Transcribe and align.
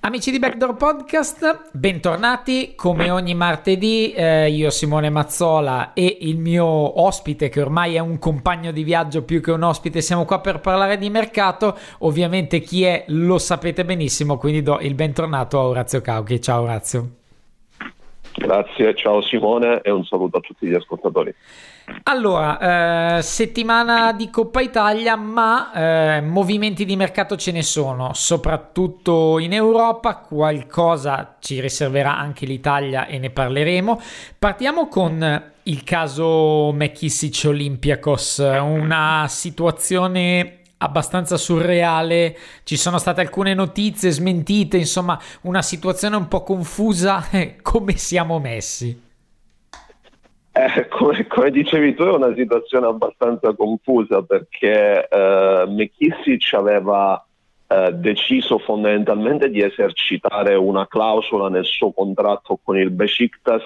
Amici 0.00 0.30
di 0.30 0.38
Backdoor 0.38 0.76
Podcast, 0.76 1.70
bentornati 1.72 2.74
come 2.76 3.10
ogni 3.10 3.34
martedì. 3.34 4.12
Eh, 4.12 4.48
io, 4.48 4.70
Simone 4.70 5.10
Mazzola, 5.10 5.92
e 5.92 6.18
il 6.20 6.38
mio 6.38 6.64
ospite, 7.02 7.48
che 7.48 7.60
ormai 7.60 7.96
è 7.96 7.98
un 7.98 8.18
compagno 8.20 8.70
di 8.70 8.84
viaggio 8.84 9.24
più 9.24 9.42
che 9.42 9.50
un 9.50 9.64
ospite, 9.64 10.00
siamo 10.00 10.24
qua 10.24 10.40
per 10.40 10.60
parlare 10.60 10.98
di 10.98 11.10
mercato. 11.10 11.76
Ovviamente, 11.98 12.60
chi 12.60 12.84
è 12.84 13.06
lo 13.08 13.38
sapete 13.38 13.84
benissimo, 13.84 14.38
quindi 14.38 14.62
do 14.62 14.78
il 14.80 14.94
bentornato 14.94 15.58
a 15.58 15.66
Orazio 15.66 16.00
Cauchi. 16.00 16.40
Ciao, 16.40 16.62
Orazio. 16.62 17.08
Grazie, 18.34 18.94
ciao 18.94 19.20
Simone 19.20 19.80
e 19.82 19.90
un 19.90 20.04
saluto 20.04 20.36
a 20.36 20.40
tutti 20.40 20.66
gli 20.68 20.74
ascoltatori. 20.74 21.34
Allora, 22.04 23.18
eh, 23.18 23.22
settimana 23.22 24.12
di 24.12 24.30
Coppa 24.30 24.60
Italia, 24.60 25.16
ma 25.16 25.72
eh, 25.72 26.20
movimenti 26.20 26.84
di 26.84 26.96
mercato 26.96 27.36
ce 27.36 27.52
ne 27.52 27.62
sono, 27.62 28.12
soprattutto 28.14 29.38
in 29.38 29.52
Europa, 29.52 30.16
qualcosa 30.16 31.36
ci 31.38 31.60
riserverà 31.60 32.16
anche 32.16 32.46
l'Italia 32.46 33.06
e 33.06 33.18
ne 33.18 33.30
parleremo. 33.30 34.00
Partiamo 34.38 34.88
con 34.88 35.52
il 35.64 35.84
caso 35.84 36.72
McKissic 36.72 37.42
Olympiacos, 37.46 38.38
una 38.38 39.26
situazione 39.28 40.60
abbastanza 40.78 41.36
surreale, 41.36 42.36
ci 42.64 42.76
sono 42.76 42.98
state 42.98 43.20
alcune 43.20 43.54
notizie 43.54 44.10
smentite, 44.10 44.76
insomma 44.76 45.20
una 45.42 45.62
situazione 45.62 46.16
un 46.16 46.28
po' 46.28 46.42
confusa, 46.42 47.24
come 47.62 47.96
siamo 47.96 48.38
messi? 48.38 49.07
Eh, 50.58 50.88
come, 50.88 51.24
come, 51.28 51.52
dicevi 51.52 51.94
tu 51.94 52.02
è 52.02 52.10
una 52.10 52.34
situazione 52.34 52.88
abbastanza 52.88 53.54
confusa 53.54 54.22
perché 54.22 55.06
eh, 55.06 55.64
McKissic 55.68 56.52
aveva 56.54 57.24
eh, 57.68 57.92
deciso 57.92 58.58
fondamentalmente 58.58 59.50
di 59.50 59.62
esercitare 59.62 60.56
una 60.56 60.88
clausola 60.88 61.48
nel 61.48 61.64
suo 61.64 61.92
contratto 61.92 62.58
con 62.60 62.76
il 62.76 62.90
Besiktas 62.90 63.62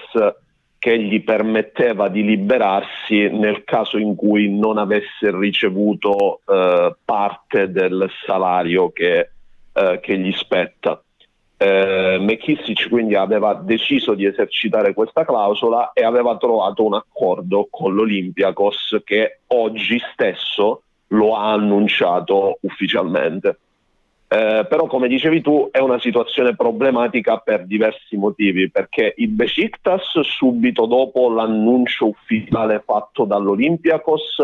che 0.77 0.99
gli 0.99 1.23
permetteva 1.23 2.09
di 2.09 2.23
liberarsi 2.23 3.27
nel 3.27 3.63
caso 3.63 3.97
in 3.97 4.15
cui 4.15 4.55
non 4.55 4.77
avesse 4.77 5.31
ricevuto 5.31 6.41
eh, 6.45 6.95
parte 7.03 7.71
del 7.71 8.07
salario 8.23 8.91
che, 8.91 9.31
eh, 9.73 9.99
che 9.99 10.17
gli 10.19 10.31
spetta. 10.33 11.01
Eh, 11.57 12.17
McKissic 12.19 12.89
quindi 12.89 13.15
aveva 13.15 13.53
deciso 13.53 14.15
di 14.15 14.25
esercitare 14.25 14.93
questa 14.93 15.23
clausola 15.23 15.91
e 15.93 16.03
aveva 16.03 16.35
trovato 16.37 16.83
un 16.85 16.95
accordo 16.95 17.67
con 17.69 17.93
l'Olympiakos 17.93 19.01
che 19.03 19.39
oggi 19.47 20.01
stesso 20.13 20.81
lo 21.07 21.35
ha 21.35 21.51
annunciato 21.51 22.57
ufficialmente. 22.61 23.57
Eh, 24.27 24.65
però 24.67 24.87
come 24.87 25.07
dicevi 25.07 25.41
tu 25.41 25.69
è 25.71 25.77
una 25.77 25.99
situazione 25.99 26.55
problematica 26.55 27.37
per 27.37 27.67
diversi 27.67 28.17
motivi, 28.17 28.71
perché 28.71 29.13
il 29.17 29.27
Besiktas 29.27 30.19
subito 30.21 30.87
dopo 30.87 31.29
l'annuncio 31.29 32.07
ufficiale 32.07 32.81
fatto 32.83 33.25
dall'Olympiakos 33.25 34.37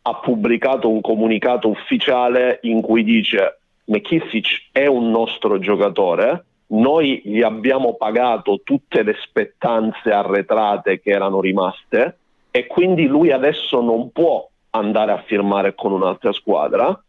ha 0.00 0.14
pubblicato 0.14 0.88
un 0.88 1.02
comunicato 1.02 1.68
ufficiale 1.68 2.60
in 2.62 2.80
cui 2.80 3.04
dice 3.04 3.57
McKissic 3.88 4.68
è 4.72 4.86
un 4.86 5.10
nostro 5.10 5.58
giocatore, 5.58 6.44
noi 6.68 7.22
gli 7.24 7.42
abbiamo 7.42 7.94
pagato 7.94 8.60
tutte 8.62 9.02
le 9.02 9.16
spettanze 9.20 10.10
arretrate 10.10 11.00
che 11.00 11.10
erano 11.10 11.40
rimaste 11.40 12.18
e 12.50 12.66
quindi 12.66 13.06
lui 13.06 13.32
adesso 13.32 13.80
non 13.80 14.10
può 14.12 14.46
andare 14.70 15.12
a 15.12 15.22
firmare 15.22 15.74
con 15.74 15.92
un'altra 15.92 16.32
squadra 16.32 17.02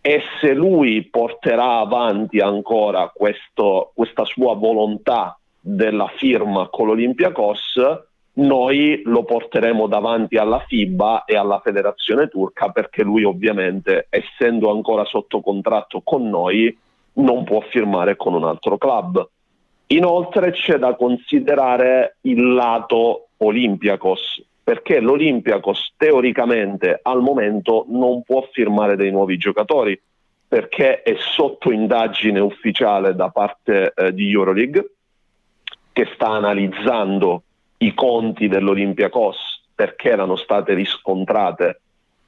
e 0.00 0.22
se 0.40 0.54
lui 0.54 1.02
porterà 1.02 1.78
avanti 1.78 2.38
ancora 2.38 3.10
questo, 3.12 3.90
questa 3.92 4.24
sua 4.24 4.54
volontà 4.54 5.36
della 5.58 6.06
firma 6.14 6.68
con 6.68 6.86
l'Olympiakos, 6.86 7.80
noi 8.36 9.00
lo 9.04 9.24
porteremo 9.24 9.86
davanti 9.86 10.36
alla 10.36 10.64
FIBA 10.66 11.24
e 11.24 11.36
alla 11.36 11.60
federazione 11.60 12.28
turca 12.28 12.68
perché 12.70 13.02
lui 13.02 13.24
ovviamente, 13.24 14.06
essendo 14.10 14.70
ancora 14.70 15.04
sotto 15.04 15.40
contratto 15.40 16.02
con 16.02 16.28
noi, 16.28 16.76
non 17.14 17.44
può 17.44 17.60
firmare 17.70 18.16
con 18.16 18.34
un 18.34 18.44
altro 18.44 18.76
club. 18.76 19.26
Inoltre 19.88 20.50
c'è 20.50 20.76
da 20.76 20.94
considerare 20.96 22.18
il 22.22 22.52
lato 22.52 23.28
Olympiakos, 23.38 24.44
perché 24.62 25.00
l'Olympiakos 25.00 25.94
teoricamente 25.96 26.98
al 27.02 27.22
momento 27.22 27.86
non 27.88 28.22
può 28.22 28.46
firmare 28.52 28.96
dei 28.96 29.10
nuovi 29.10 29.36
giocatori 29.38 29.98
perché 30.48 31.02
è 31.02 31.14
sotto 31.18 31.72
indagine 31.72 32.38
ufficiale 32.40 33.14
da 33.14 33.30
parte 33.30 33.92
eh, 33.94 34.12
di 34.12 34.30
Euroleague 34.30 34.90
che 35.92 36.08
sta 36.14 36.28
analizzando 36.28 37.42
i 37.78 37.94
conti 37.94 38.48
dell'Olympiakos 38.48 39.64
perché 39.74 40.10
erano 40.10 40.36
state 40.36 40.74
riscontrate 40.74 41.80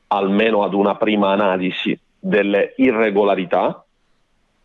almeno 0.08 0.62
ad 0.62 0.74
una 0.74 0.96
prima 0.96 1.30
analisi 1.30 1.98
delle 2.18 2.74
irregolarità. 2.76 3.84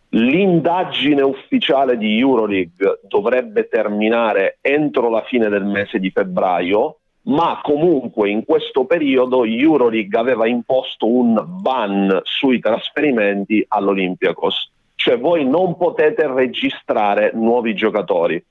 L'indagine 0.09 1.21
ufficiale 1.21 1.97
di 1.97 2.19
Euroleague 2.19 2.99
dovrebbe 3.07 3.67
terminare 3.67 4.57
entro 4.61 5.09
la 5.09 5.23
fine 5.23 5.49
del 5.49 5.65
mese 5.65 5.99
di 5.99 6.11
febbraio 6.11 6.97
ma 7.23 7.61
comunque 7.63 8.29
in 8.29 8.43
questo 8.43 8.85
periodo 8.85 9.45
Euroleague 9.45 10.19
aveva 10.19 10.47
imposto 10.47 11.07
un 11.07 11.41
ban 11.61 12.19
sui 12.23 12.59
trasferimenti 12.59 13.63
all'Olympiakos, 13.67 14.71
cioè 14.95 15.17
voi 15.17 15.45
non 15.45 15.77
potete 15.77 16.27
registrare 16.27 17.31
nuovi 17.33 17.75
giocatori. 17.75 18.43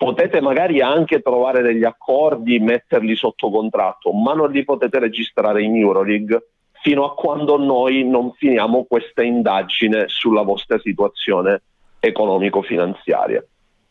Potete 0.00 0.40
magari 0.40 0.80
anche 0.80 1.20
trovare 1.20 1.60
degli 1.60 1.84
accordi, 1.84 2.58
metterli 2.58 3.14
sotto 3.14 3.50
contratto, 3.50 4.12
ma 4.12 4.32
non 4.32 4.50
li 4.50 4.64
potete 4.64 4.98
registrare 4.98 5.62
in 5.62 5.76
Euroleague 5.76 6.52
fino 6.80 7.04
a 7.04 7.12
quando 7.12 7.58
noi 7.58 8.02
non 8.08 8.32
finiamo 8.32 8.86
questa 8.88 9.22
indagine 9.22 10.04
sulla 10.06 10.40
vostra 10.40 10.78
situazione 10.78 11.60
economico-finanziaria. 12.00 13.44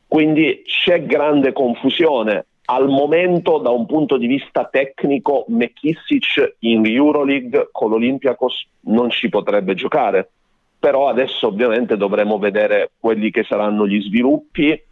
Quindi 0.08 0.64
c'è 0.66 1.06
grande 1.06 1.54
confusione. 1.54 2.48
Al 2.66 2.88
momento 2.88 3.60
da 3.60 3.70
un 3.70 3.86
punto 3.86 4.18
di 4.18 4.26
vista 4.26 4.66
tecnico 4.66 5.46
McKissic 5.50 6.56
in 6.62 6.88
Euroleague 6.88 7.70
con 7.72 7.92
l'Olympiakos 7.92 8.68
non 8.86 9.12
ci 9.12 9.30
potrebbe 9.30 9.76
giocare. 9.76 10.32
Però 10.80 11.08
adesso 11.08 11.46
ovviamente 11.46 11.98
dovremo 11.98 12.40
vedere 12.40 12.94
quelli 13.00 13.30
che 13.30 13.44
saranno 13.44 13.86
gli 13.86 14.02
sviluppi 14.02 14.88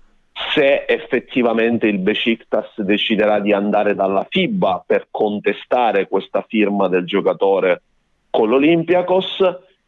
se 0.53 0.85
effettivamente 0.85 1.87
il 1.87 1.97
Besiktas 1.97 2.79
deciderà 2.81 3.39
di 3.39 3.53
andare 3.53 3.95
dalla 3.95 4.25
FIBA 4.29 4.83
per 4.85 5.07
contestare 5.09 6.07
questa 6.07 6.45
firma 6.47 6.87
del 6.87 7.05
giocatore 7.05 7.81
con 8.29 8.49
l'Olympiakos 8.49 9.39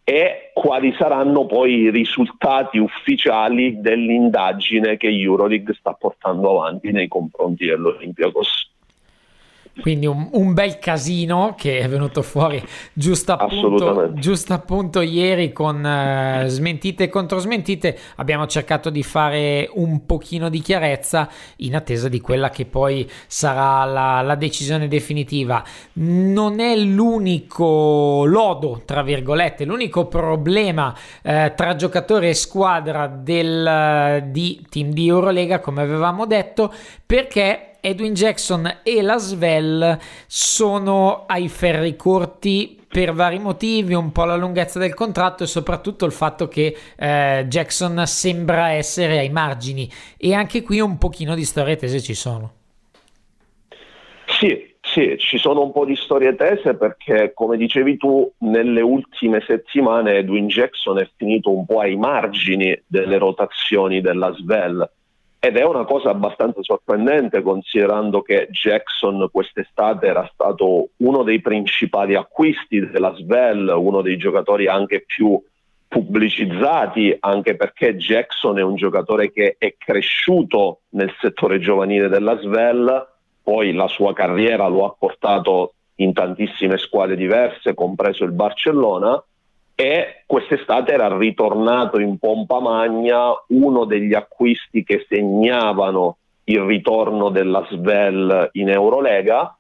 e 0.04 0.50
quali 0.54 0.92
saranno 0.98 1.46
poi 1.46 1.82
i 1.82 1.92
risultati 1.92 2.80
ufficiali 2.80 3.80
dell'indagine 3.80 4.98
che 4.98 5.08
Euroleague 5.08 5.76
sta 5.76 5.94
portando 5.94 6.60
avanti 6.60 6.92
nei 6.92 7.08
confronti 7.08 7.68
dell'Olympiakos. 7.68 8.69
Quindi 9.82 10.06
un, 10.06 10.30
un, 10.34 10.54
bel 10.54 10.80
casino 10.80 11.56
che 11.58 11.80
è 11.80 11.88
venuto 11.88 12.22
fuori 12.22 12.62
giusto 12.94 13.34
appunto, 13.34 14.14
giusto 14.14 14.54
appunto 14.54 15.02
ieri 15.02 15.52
con 15.52 15.78
uh, 15.78 16.48
smentite 16.48 17.06
e 17.06 17.10
controsmentite. 17.10 17.98
Abbiamo 18.18 18.48
cercato 18.48 18.90
di 18.90 19.04
fare 19.04 19.70
un 19.74 20.06
pochino 20.06 20.50
di 20.50 20.60
chiarezza 20.60 21.30
in 21.58 21.76
attesa 21.76 22.10
di 22.10 22.20
quella 22.20 22.50
che 22.50 22.66
poi 22.66 23.10
sarà 23.28 23.86
la, 23.86 24.22
la 24.22 24.36
decisione 24.36 24.88
definitiva. 24.88 25.64
Non 25.94 26.60
è 26.60 26.76
l'unico 26.76 28.26
lodo, 28.26 28.82
tra 28.86 29.02
virgolette, 29.04 29.66
l'unico 29.66 30.08
problema 30.08 30.94
uh, 31.24 31.54
tra 31.56 31.76
giocatore 31.76 32.30
e 32.30 32.34
squadra 32.34 33.08
del, 33.08 34.22
uh, 34.24 34.30
di 34.32 34.66
team 34.70 34.92
di 34.92 35.08
Eurolega, 35.08 35.60
come 35.60 35.82
avevamo 35.82 36.26
detto, 36.26 36.74
perché 37.06 37.69
Edwin 37.82 38.14
Jackson 38.14 38.80
e 38.84 39.02
la 39.02 39.18
Svel 39.18 39.98
sono 40.28 41.26
ai 41.28 41.48
ferri 41.48 41.96
corti 41.96 42.78
per 42.88 43.14
vari 43.14 43.38
motivi, 43.38 43.94
un 43.94 44.12
po' 44.12 44.26
la 44.26 44.36
lunghezza 44.36 44.80
del 44.80 44.94
contratto 44.94 45.44
e 45.44 45.48
soprattutto 45.48 46.06
il 46.06 46.12
fatto 46.12 46.48
che 46.48 46.76
eh, 46.98 47.46
Jackson 47.48 48.02
sembra 48.06 48.72
essere 48.72 49.20
ai 49.20 49.30
margini 49.30 49.90
e 50.18 50.34
anche 50.34 50.64
qui 50.64 50.80
un 50.80 50.98
pochino 50.98 51.36
di 51.36 51.46
storie 51.46 51.76
tese 51.76 52.02
ci 52.02 52.16
sono. 52.16 52.54
Sì, 54.26 54.76
sì, 54.82 55.18
ci 55.20 55.38
sono 55.38 55.62
un 55.62 55.72
po' 55.72 55.86
di 55.86 55.96
storie 55.96 56.36
tese 56.36 56.74
perché, 56.74 57.32
come 57.36 57.58
dicevi 57.58 57.98
tu, 57.98 58.32
nelle 58.40 58.82
ultime 58.82 59.44
settimane 59.46 60.18
Edwin 60.18 60.48
Jackson 60.48 60.98
è 60.98 61.08
finito 61.16 61.52
un 61.56 61.66
po' 61.66 61.80
ai 61.82 61.96
margini 61.96 62.80
delle 62.88 63.18
rotazioni 63.18 64.02
della 64.02 64.34
Svel 64.34 64.90
ed 65.40 65.56
è 65.56 65.64
una 65.64 65.86
cosa 65.86 66.10
abbastanza 66.10 66.62
sorprendente 66.62 67.42
considerando 67.42 68.22
che 68.22 68.50
Jackson 68.52 69.30
quest'estate 69.32 70.08
era 70.08 70.30
stato 70.34 70.90
uno 70.98 71.24
dei 71.24 71.40
principali 71.40 72.16
acquisti 72.16 72.90
della 72.90 73.16
Svel, 73.16 73.74
uno 73.76 74.02
dei 74.02 74.18
giocatori 74.18 74.68
anche 74.68 75.04
più 75.06 75.42
pubblicizzati, 75.88 77.16
anche 77.22 77.56
perché 77.56 77.96
Jackson 77.96 78.60
è 78.60 78.62
un 78.62 78.76
giocatore 78.76 79.32
che 79.32 79.56
è 79.58 79.76
cresciuto 79.78 80.82
nel 80.90 81.12
settore 81.20 81.60
giovanile 81.60 82.10
della 82.10 82.38
Svel, 82.38 83.08
poi 83.42 83.74
la 83.74 83.88
sua 83.88 84.14
carriera 84.14 84.68
lo 84.68 84.86
ha 84.86 84.96
portato 84.98 85.74
in 85.96 86.14
tantissime 86.14 86.78
squadre 86.78 87.16
diverse, 87.16 87.74
compreso 87.74 88.26
il 88.26 88.32
Barcellona, 88.32 89.22
e 89.82 90.24
quest'estate 90.26 90.92
era 90.92 91.18
ritornato 91.18 92.02
in 92.02 92.18
pompa 92.18 92.60
magna 92.60 93.32
uno 93.48 93.86
degli 93.86 94.14
acquisti 94.14 94.84
che 94.84 95.06
segnavano 95.08 96.18
il 96.44 96.60
ritorno 96.64 97.30
della 97.30 97.66
Svel 97.72 98.50
in 98.54 98.68
Eurolega, 98.68 99.58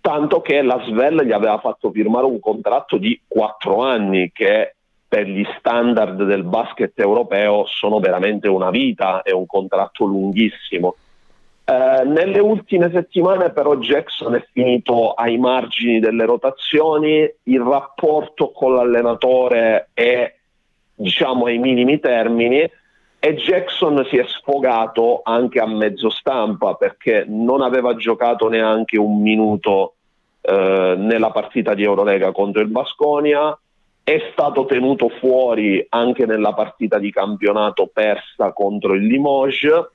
tanto 0.00 0.40
che 0.40 0.62
la 0.62 0.80
Svel 0.86 1.24
gli 1.24 1.32
aveva 1.32 1.58
fatto 1.58 1.90
firmare 1.90 2.26
un 2.26 2.38
contratto 2.38 2.96
di 2.96 3.20
quattro 3.26 3.82
anni 3.82 4.30
che 4.32 4.76
per 5.08 5.26
gli 5.26 5.44
standard 5.58 6.22
del 6.22 6.44
basket 6.44 6.96
europeo 7.00 7.64
sono 7.66 7.98
veramente 7.98 8.46
una 8.46 8.70
vita, 8.70 9.22
è 9.22 9.32
un 9.32 9.46
contratto 9.46 10.04
lunghissimo. 10.04 10.94
Eh, 11.68 12.04
nelle 12.04 12.38
ultime 12.38 12.92
settimane 12.92 13.50
però 13.50 13.74
Jackson 13.74 14.36
è 14.36 14.46
finito 14.52 15.14
ai 15.14 15.36
margini 15.36 15.98
delle 15.98 16.24
rotazioni, 16.24 17.28
il 17.42 17.60
rapporto 17.60 18.52
con 18.52 18.76
l'allenatore 18.76 19.88
è 19.92 20.32
diciamo 20.94 21.46
ai 21.46 21.58
minimi 21.58 21.98
termini 21.98 22.70
e 23.18 23.34
Jackson 23.34 24.06
si 24.08 24.16
è 24.16 24.24
sfogato 24.28 25.22
anche 25.24 25.58
a 25.58 25.66
mezzo 25.66 26.08
stampa 26.08 26.74
perché 26.74 27.24
non 27.26 27.60
aveva 27.62 27.96
giocato 27.96 28.48
neanche 28.48 28.96
un 28.96 29.20
minuto 29.20 29.94
eh, 30.42 30.94
nella 30.96 31.32
partita 31.32 31.74
di 31.74 31.82
Eurolega 31.82 32.30
contro 32.30 32.62
il 32.62 32.68
Basconia, 32.68 33.58
è 34.04 34.30
stato 34.30 34.66
tenuto 34.66 35.08
fuori 35.08 35.84
anche 35.88 36.26
nella 36.26 36.54
partita 36.54 37.00
di 37.00 37.10
campionato 37.10 37.90
persa 37.92 38.52
contro 38.52 38.94
il 38.94 39.04
Limoges 39.04 39.94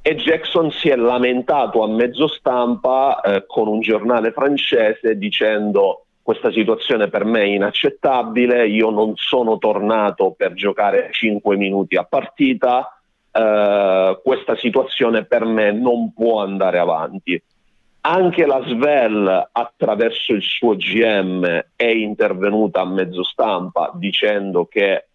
e 0.00 0.14
Jackson 0.16 0.70
si 0.70 0.88
è 0.88 0.96
lamentato 0.96 1.82
a 1.82 1.88
mezzo 1.88 2.28
stampa 2.28 3.20
eh, 3.20 3.44
con 3.46 3.68
un 3.68 3.80
giornale 3.80 4.32
francese 4.32 5.18
dicendo 5.18 6.04
questa 6.22 6.52
situazione 6.52 7.08
per 7.08 7.24
me 7.24 7.40
è 7.40 7.46
inaccettabile, 7.46 8.68
io 8.68 8.90
non 8.90 9.14
sono 9.16 9.56
tornato 9.56 10.34
per 10.36 10.52
giocare 10.52 11.08
5 11.10 11.56
minuti 11.56 11.96
a 11.96 12.04
partita, 12.04 13.00
eh, 13.32 14.20
questa 14.22 14.54
situazione 14.56 15.24
per 15.24 15.46
me 15.46 15.72
non 15.72 16.12
può 16.12 16.42
andare 16.42 16.78
avanti. 16.78 17.42
Anche 18.02 18.44
la 18.44 18.62
Svel 18.66 19.48
attraverso 19.50 20.34
il 20.34 20.42
suo 20.42 20.76
GM 20.76 21.64
è 21.74 21.86
intervenuta 21.86 22.80
a 22.80 22.86
mezzo 22.86 23.24
stampa 23.24 23.90
dicendo 23.94 24.66
che 24.66 25.06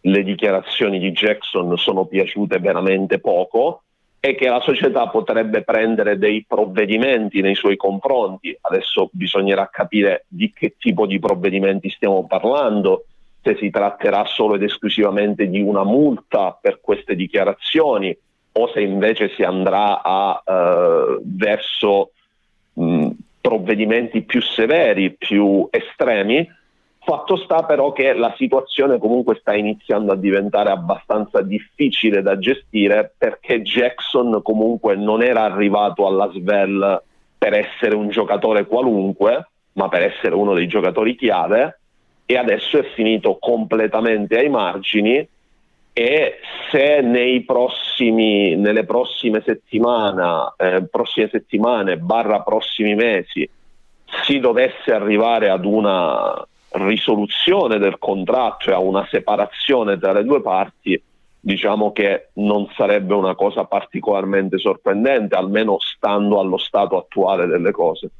le 0.00 0.22
dichiarazioni 0.24 0.98
di 0.98 1.12
Jackson 1.12 1.76
sono 1.76 2.06
piaciute 2.06 2.58
veramente 2.58 3.20
poco 3.20 3.82
e 4.22 4.34
che 4.34 4.48
la 4.48 4.60
società 4.60 5.08
potrebbe 5.08 5.62
prendere 5.62 6.18
dei 6.18 6.44
provvedimenti 6.46 7.40
nei 7.40 7.54
suoi 7.54 7.76
confronti. 7.76 8.56
Adesso 8.60 9.08
bisognerà 9.12 9.70
capire 9.72 10.26
di 10.28 10.52
che 10.52 10.74
tipo 10.78 11.06
di 11.06 11.18
provvedimenti 11.18 11.88
stiamo 11.88 12.26
parlando, 12.26 13.06
se 13.42 13.56
si 13.56 13.70
tratterà 13.70 14.26
solo 14.26 14.56
ed 14.56 14.62
esclusivamente 14.62 15.48
di 15.48 15.62
una 15.62 15.84
multa 15.84 16.56
per 16.60 16.80
queste 16.82 17.16
dichiarazioni 17.16 18.14
o 18.52 18.68
se 18.68 18.82
invece 18.82 19.30
si 19.30 19.42
andrà 19.42 20.02
a, 20.02 20.42
eh, 20.44 21.18
verso 21.22 22.10
mh, 22.74 23.08
provvedimenti 23.40 24.20
più 24.20 24.42
severi, 24.42 25.12
più 25.16 25.66
estremi 25.70 26.46
Fatto 27.02 27.36
sta 27.36 27.62
però 27.62 27.92
che 27.92 28.12
la 28.12 28.34
situazione 28.36 28.98
comunque 28.98 29.38
sta 29.40 29.54
iniziando 29.54 30.12
a 30.12 30.16
diventare 30.16 30.70
abbastanza 30.70 31.40
difficile 31.40 32.20
da 32.20 32.38
gestire 32.38 33.14
perché 33.16 33.62
Jackson 33.62 34.40
comunque 34.42 34.96
non 34.96 35.22
era 35.22 35.42
arrivato 35.42 36.06
alla 36.06 36.30
Svel 36.30 37.02
per 37.38 37.54
essere 37.54 37.94
un 37.94 38.10
giocatore 38.10 38.66
qualunque, 38.66 39.48
ma 39.72 39.88
per 39.88 40.02
essere 40.02 40.34
uno 40.34 40.52
dei 40.52 40.66
giocatori 40.66 41.16
chiave 41.16 41.80
e 42.26 42.36
adesso 42.36 42.78
è 42.78 42.84
finito 42.94 43.38
completamente 43.40 44.36
ai 44.36 44.50
margini 44.50 45.26
e 45.92 46.38
se 46.70 47.00
prossimi, 47.46 48.56
nelle 48.56 48.84
prossime 48.84 49.42
eh, 49.42 50.86
prossime 50.88 51.28
settimane 51.32 51.96
barra 51.96 52.42
prossimi 52.42 52.94
mesi 52.94 53.48
si 54.24 54.38
dovesse 54.38 54.92
arrivare 54.92 55.48
ad 55.48 55.64
una 55.64 56.46
risoluzione 56.72 57.78
del 57.78 57.98
contratto 57.98 58.70
e 58.70 58.72
a 58.72 58.78
una 58.78 59.06
separazione 59.10 59.98
tra 59.98 60.12
le 60.12 60.24
due 60.24 60.40
parti, 60.40 61.00
diciamo 61.40 61.92
che 61.92 62.30
non 62.34 62.68
sarebbe 62.76 63.14
una 63.14 63.34
cosa 63.34 63.64
particolarmente 63.64 64.58
sorprendente, 64.58 65.34
almeno 65.34 65.78
stando 65.80 66.38
allo 66.38 66.58
stato 66.58 66.98
attuale 66.98 67.46
delle 67.46 67.70
cose. 67.70 68.10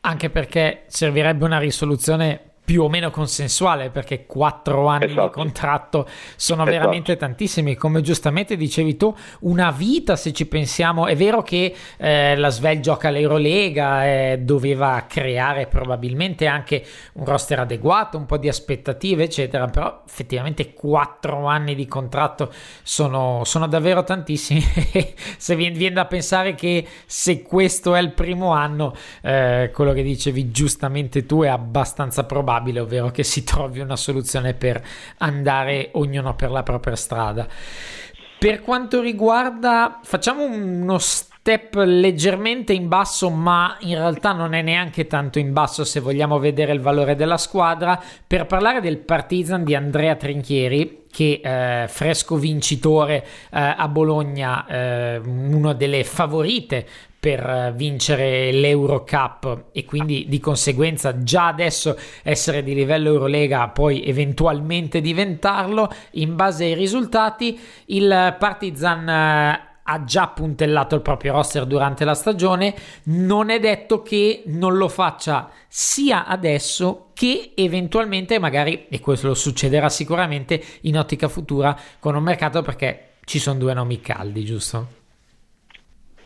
Anche 0.00 0.30
perché 0.30 0.84
servirebbe 0.86 1.44
una 1.44 1.58
risoluzione 1.58 2.52
più 2.66 2.82
o 2.82 2.88
meno 2.88 3.10
consensuale 3.12 3.90
perché 3.90 4.26
quattro 4.26 4.88
anni 4.88 5.04
esatto. 5.04 5.26
di 5.28 5.32
contratto 5.32 6.08
sono 6.34 6.62
esatto. 6.62 6.76
veramente 6.76 7.16
tantissimi 7.16 7.76
come 7.76 8.00
giustamente 8.00 8.56
dicevi 8.56 8.96
tu 8.96 9.14
una 9.42 9.70
vita 9.70 10.16
se 10.16 10.32
ci 10.32 10.46
pensiamo 10.46 11.06
è 11.06 11.14
vero 11.14 11.42
che 11.42 11.72
eh, 11.96 12.34
la 12.34 12.48
Svel 12.48 12.80
gioca 12.80 13.10
l'Eurolega 13.10 14.04
eh, 14.04 14.40
doveva 14.42 15.04
creare 15.08 15.68
probabilmente 15.68 16.48
anche 16.48 16.84
un 17.12 17.24
roster 17.24 17.60
adeguato 17.60 18.18
un 18.18 18.26
po' 18.26 18.36
di 18.36 18.48
aspettative 18.48 19.22
eccetera 19.22 19.66
però 19.66 20.02
effettivamente 20.04 20.72
quattro 20.72 21.46
anni 21.46 21.76
di 21.76 21.86
contratto 21.86 22.52
sono, 22.82 23.42
sono 23.44 23.68
davvero 23.68 24.02
tantissimi 24.02 24.60
se 25.38 25.54
viene, 25.54 25.76
viene, 25.76 25.94
da 25.94 26.06
pensare 26.06 26.56
che 26.56 26.84
se 27.06 27.42
questo 27.42 27.94
è 27.94 28.00
il 28.00 28.10
primo 28.10 28.50
anno 28.50 28.92
eh, 29.22 29.70
quello 29.72 29.92
che 29.92 30.02
dicevi 30.02 30.50
giustamente 30.50 31.26
tu 31.26 31.42
è 31.42 31.48
abbastanza 31.48 32.24
probabile 32.24 32.54
probabile, 32.56 32.80
ovvero 32.80 33.10
che 33.10 33.22
si 33.22 33.44
trovi 33.44 33.80
una 33.80 33.96
soluzione 33.96 34.54
per 34.54 34.82
andare 35.18 35.90
ognuno 35.92 36.34
per 36.34 36.50
la 36.50 36.62
propria 36.62 36.96
strada. 36.96 37.46
Per 38.38 38.60
quanto 38.60 39.00
riguarda, 39.00 40.00
facciamo 40.02 40.44
uno 40.44 40.98
step 40.98 41.74
leggermente 41.76 42.74
in 42.74 42.86
basso, 42.86 43.30
ma 43.30 43.76
in 43.80 43.94
realtà 43.94 44.32
non 44.32 44.52
è 44.52 44.60
neanche 44.60 45.06
tanto 45.06 45.38
in 45.38 45.52
basso 45.54 45.84
se 45.84 46.00
vogliamo 46.00 46.38
vedere 46.38 46.72
il 46.72 46.80
valore 46.80 47.14
della 47.14 47.38
squadra, 47.38 48.00
per 48.26 48.44
parlare 48.44 48.80
del 48.80 48.98
Partizan 48.98 49.64
di 49.64 49.74
Andrea 49.74 50.16
Trinchieri, 50.16 51.04
che 51.10 51.40
eh, 51.42 51.88
fresco 51.88 52.36
vincitore 52.36 53.24
eh, 53.24 53.74
a 53.74 53.88
Bologna, 53.88 54.66
eh, 54.66 55.16
una 55.16 55.72
delle 55.72 56.04
favorite 56.04 56.86
per 57.26 57.72
vincere 57.74 58.52
l'Eurocup 58.52 59.64
e 59.72 59.84
quindi 59.84 60.26
di 60.28 60.38
conseguenza 60.38 61.24
già 61.24 61.48
adesso 61.48 61.98
essere 62.22 62.62
di 62.62 62.72
livello 62.72 63.08
Eurolega, 63.08 63.66
poi 63.66 64.04
eventualmente 64.04 65.00
diventarlo 65.00 65.90
in 66.12 66.36
base 66.36 66.66
ai 66.66 66.74
risultati. 66.74 67.58
Il 67.86 68.36
Partizan 68.38 69.08
eh, 69.08 69.60
ha 69.82 70.04
già 70.04 70.28
puntellato 70.28 70.94
il 70.94 71.00
proprio 71.00 71.32
roster 71.32 71.66
durante 71.66 72.04
la 72.04 72.14
stagione, 72.14 72.76
non 73.06 73.50
è 73.50 73.58
detto 73.58 74.02
che 74.02 74.44
non 74.46 74.76
lo 74.76 74.86
faccia 74.86 75.50
sia 75.66 76.26
adesso 76.26 77.08
che 77.12 77.54
eventualmente 77.56 78.38
magari, 78.38 78.86
e 78.88 79.00
questo 79.00 79.34
succederà 79.34 79.88
sicuramente 79.88 80.62
in 80.82 80.96
ottica 80.96 81.26
futura 81.26 81.76
con 81.98 82.14
un 82.14 82.22
mercato 82.22 82.62
perché 82.62 83.14
ci 83.24 83.40
sono 83.40 83.58
due 83.58 83.74
nomi 83.74 84.00
caldi, 84.00 84.44
giusto? 84.44 84.94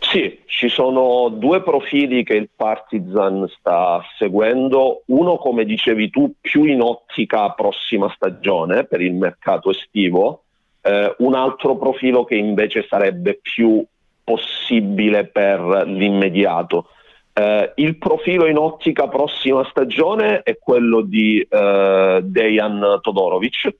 Sì, 0.00 0.39
ci 0.61 0.69
sono 0.69 1.31
due 1.31 1.62
profili 1.62 2.23
che 2.23 2.35
il 2.35 2.50
Partizan 2.55 3.49
sta 3.49 4.05
seguendo, 4.19 5.05
uno 5.07 5.38
come 5.38 5.64
dicevi 5.64 6.11
tu 6.11 6.35
più 6.38 6.64
in 6.64 6.83
ottica 6.83 7.49
prossima 7.52 8.12
stagione 8.14 8.85
per 8.85 9.00
il 9.00 9.14
mercato 9.14 9.71
estivo, 9.71 10.43
eh, 10.83 11.14
un 11.21 11.33
altro 11.33 11.79
profilo 11.79 12.25
che 12.25 12.35
invece 12.35 12.85
sarebbe 12.87 13.40
più 13.40 13.83
possibile 14.23 15.25
per 15.29 15.61
l'immediato. 15.87 16.88
Eh, 17.33 17.73
il 17.76 17.97
profilo 17.97 18.45
in 18.45 18.59
ottica 18.59 19.09
prossima 19.09 19.67
stagione 19.71 20.43
è 20.43 20.59
quello 20.59 21.00
di 21.00 21.40
eh, 21.40 22.21
Dejan 22.23 22.99
Todorovic, 23.00 23.75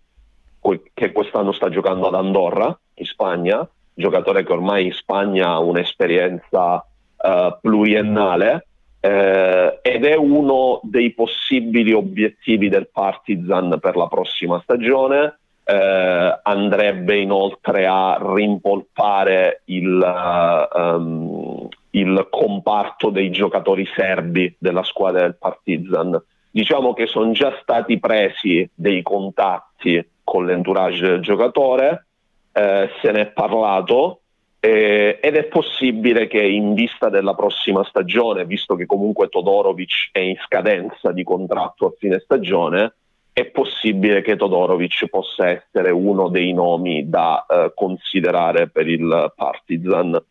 che 0.95 1.13
quest'anno 1.13 1.53
sta 1.53 1.69
giocando 1.69 2.07
ad 2.07 2.15
Andorra, 2.15 2.75
in 2.95 3.05
Spagna, 3.05 3.69
giocatore 4.01 4.43
che 4.45 4.53
ormai 4.53 4.87
in 4.87 4.93
Spagna 4.93 5.51
ha 5.51 5.61
un'esperienza 5.61 6.85
eh, 7.23 7.57
pluriennale 7.61 8.67
eh, 9.01 9.79
ed 9.81 10.05
è 10.05 10.17
uno 10.17 10.81
dei 10.83 11.13
possibili 11.13 11.93
obiettivi 11.93 12.69
del 12.69 12.89
Partizan 12.93 13.79
per 13.81 13.97
la 13.97 14.09
prossima 14.09 14.61
stagione 14.61 15.39
eh, 15.71 16.41
andrebbe 16.43 17.17
inoltre 17.17 17.87
a 17.87 18.19
rimpolpare 18.21 19.63
il, 19.67 20.69
um, 20.75 21.69
il, 21.91 22.27
comparto 22.29 23.11
dei 23.11 23.31
giocatori 23.31 23.87
serbi 23.95 24.55
della 24.59 24.83
squadra 24.83 25.21
del 25.21 25.37
Partizan. 25.37 26.21
Diciamo 26.51 26.93
che 26.93 27.07
sono 27.07 27.31
già 27.31 27.57
stati 27.63 28.01
presi 28.01 28.69
dei 28.75 29.03
contatti 29.03 30.05
con 30.25 30.45
l'entourage 30.45 31.07
del 31.07 31.21
giocatore, 31.21 32.07
eh, 32.53 32.91
se 33.01 33.11
ne 33.13 33.21
è 33.21 33.27
parlato 33.27 34.21
eh, 34.61 35.19
ed 35.23 35.37
è 35.37 35.45
possibile 35.45 36.27
che 36.27 36.43
in 36.43 36.75
vista 36.75 37.09
della 37.09 37.35
prossima 37.35 37.83
stagione, 37.85 38.45
visto 38.45 38.75
che 38.75 38.85
comunque 38.85 39.29
Todorovic 39.29 40.11
è 40.13 40.19
in 40.19 40.37
scadenza 40.45 41.13
di 41.13 41.25
contratto 41.25 41.87
a 41.87 41.93
fine 41.99 42.21
stagione, 42.21 42.95
è 43.33 43.47
possibile 43.47 44.21
che 44.21 44.37
Todorovic 44.37 45.09
possa 45.09 45.49
essere 45.49 45.91
uno 45.91 46.29
dei 46.29 46.53
nomi 46.53 47.09
da 47.09 47.47
eh, 47.49 47.73
considerare 47.75 48.69
per 48.69 48.87
il 48.87 49.33
Partizan. 49.35 50.23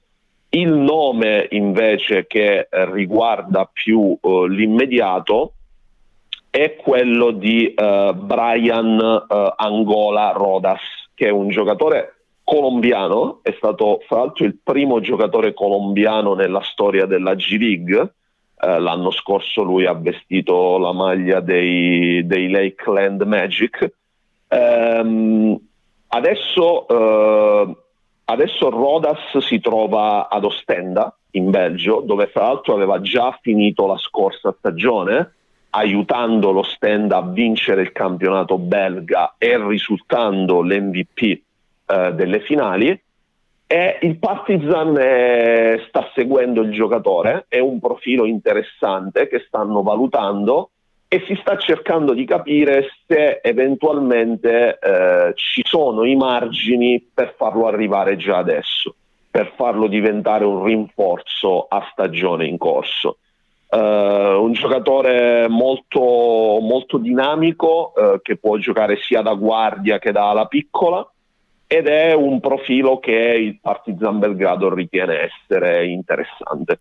Il 0.49 0.73
nome 0.73 1.47
invece 1.51 2.27
che 2.27 2.67
riguarda 2.69 3.69
più 3.71 4.15
eh, 4.21 4.45
l'immediato 4.47 5.53
è 6.51 6.75
quello 6.75 7.31
di 7.31 7.73
eh, 7.73 8.13
Brian 8.15 9.25
Angola 9.55 10.31
Rodas, 10.31 10.81
che 11.19 11.27
è 11.27 11.31
un 11.31 11.49
giocatore 11.49 12.13
colombiano, 12.45 13.39
è 13.41 13.53
stato 13.57 14.01
fra 14.07 14.19
l'altro 14.19 14.45
il 14.45 14.57
primo 14.63 15.01
giocatore 15.01 15.53
colombiano 15.53 16.33
nella 16.33 16.61
storia 16.61 17.05
della 17.05 17.35
G-League 17.35 18.13
eh, 18.61 18.79
l'anno 18.79 19.11
scorso 19.11 19.63
lui 19.63 19.85
ha 19.85 19.91
vestito 19.93 20.77
la 20.77 20.93
maglia 20.93 21.41
dei, 21.41 22.25
dei 22.25 22.49
Lakeland 22.49 23.21
Magic. 23.23 23.91
Um, 24.47 25.59
adesso, 26.07 26.85
uh, 26.87 27.77
adesso 28.23 28.69
Rodas 28.69 29.37
si 29.39 29.59
trova 29.59 30.29
ad 30.29 30.45
Ostenda, 30.45 31.13
in 31.31 31.49
Belgio, 31.49 31.99
dove 31.99 32.27
fra 32.27 32.43
l'altro 32.43 32.73
aveva 32.73 33.01
già 33.01 33.37
finito 33.41 33.85
la 33.85 33.97
scorsa 33.97 34.55
stagione, 34.57 35.33
aiutando 35.71 36.51
l'Ostenda 36.51 37.17
a 37.17 37.21
vincere 37.21 37.81
il 37.81 37.91
campionato 37.91 38.57
belga 38.57 39.35
e 39.37 39.57
risultando 39.65 40.61
l'MVP 40.61 41.41
uh, 41.85 42.13
delle 42.13 42.41
finali. 42.41 42.99
E 43.71 43.99
il 44.01 44.17
Partizan 44.17 44.97
è, 44.97 45.83
sta 45.87 46.09
seguendo 46.15 46.61
il 46.61 46.71
giocatore, 46.71 47.45
è 47.47 47.59
un 47.59 47.79
profilo 47.79 48.25
interessante 48.25 49.27
che 49.27 49.43
stanno 49.45 49.83
valutando 49.83 50.71
e 51.07 51.23
si 51.27 51.35
sta 51.41 51.57
cercando 51.57 52.13
di 52.13 52.23
capire 52.23 52.87
se 53.07 53.39
eventualmente 53.43 54.77
eh, 54.79 55.33
ci 55.33 55.63
sono 55.65 56.03
i 56.03 56.15
margini 56.15 56.99
per 57.13 57.33
farlo 57.35 57.67
arrivare 57.67 58.15
già 58.15 58.37
adesso, 58.37 58.95
per 59.29 59.53
farlo 59.55 59.87
diventare 59.87 60.45
un 60.45 60.63
rinforzo 60.63 61.65
a 61.67 61.87
stagione 61.91 62.45
in 62.45 62.57
corso. 62.57 63.17
Uh, 63.71 64.41
un 64.41 64.53
giocatore 64.53 65.47
molto, 65.47 65.99
molto 65.99 66.97
dinamico 66.97 67.93
uh, 67.95 68.19
che 68.19 68.35
può 68.37 68.57
giocare 68.57 68.97
sia 68.97 69.21
da 69.21 69.35
guardia 69.35 69.99
che 69.99 70.11
da 70.11 70.31
ala 70.31 70.47
piccola 70.47 71.07
ed 71.67 71.85
è 71.85 72.13
un 72.13 72.39
profilo 72.39 72.97
che 72.97 73.11
il 73.11 73.59
Partizan 73.61 74.17
Belgrado 74.17 74.73
ritiene 74.73 75.29
essere 75.29 75.85
interessante. 75.85 76.79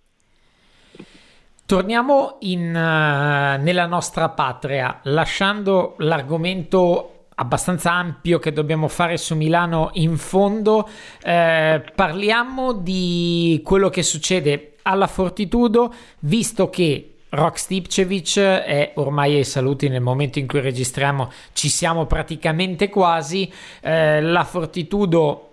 Torniamo 1.66 2.36
in, 2.40 2.68
uh, 2.68 3.62
nella 3.62 3.84
nostra 3.84 4.30
patria, 4.30 5.00
lasciando 5.02 5.94
l'argomento 5.98 7.17
abbastanza 7.40 7.92
ampio 7.92 8.38
che 8.38 8.52
dobbiamo 8.52 8.88
fare 8.88 9.16
su 9.16 9.34
Milano 9.34 9.90
in 9.94 10.16
fondo, 10.16 10.88
eh, 11.22 11.82
parliamo 11.94 12.72
di 12.72 13.60
quello 13.64 13.88
che 13.88 14.02
succede 14.02 14.74
alla 14.82 15.06
Fortitudo, 15.06 15.92
visto 16.20 16.68
che 16.68 17.12
Rock 17.30 17.58
Stipcevic 17.58 18.38
è 18.38 18.92
ormai 18.96 19.36
ai 19.36 19.44
saluti 19.44 19.88
nel 19.88 20.00
momento 20.00 20.38
in 20.38 20.46
cui 20.46 20.60
registriamo, 20.60 21.30
ci 21.52 21.68
siamo 21.68 22.06
praticamente 22.06 22.88
quasi. 22.88 23.50
Eh, 23.80 24.20
la 24.22 24.44
Fortitudo 24.44 25.47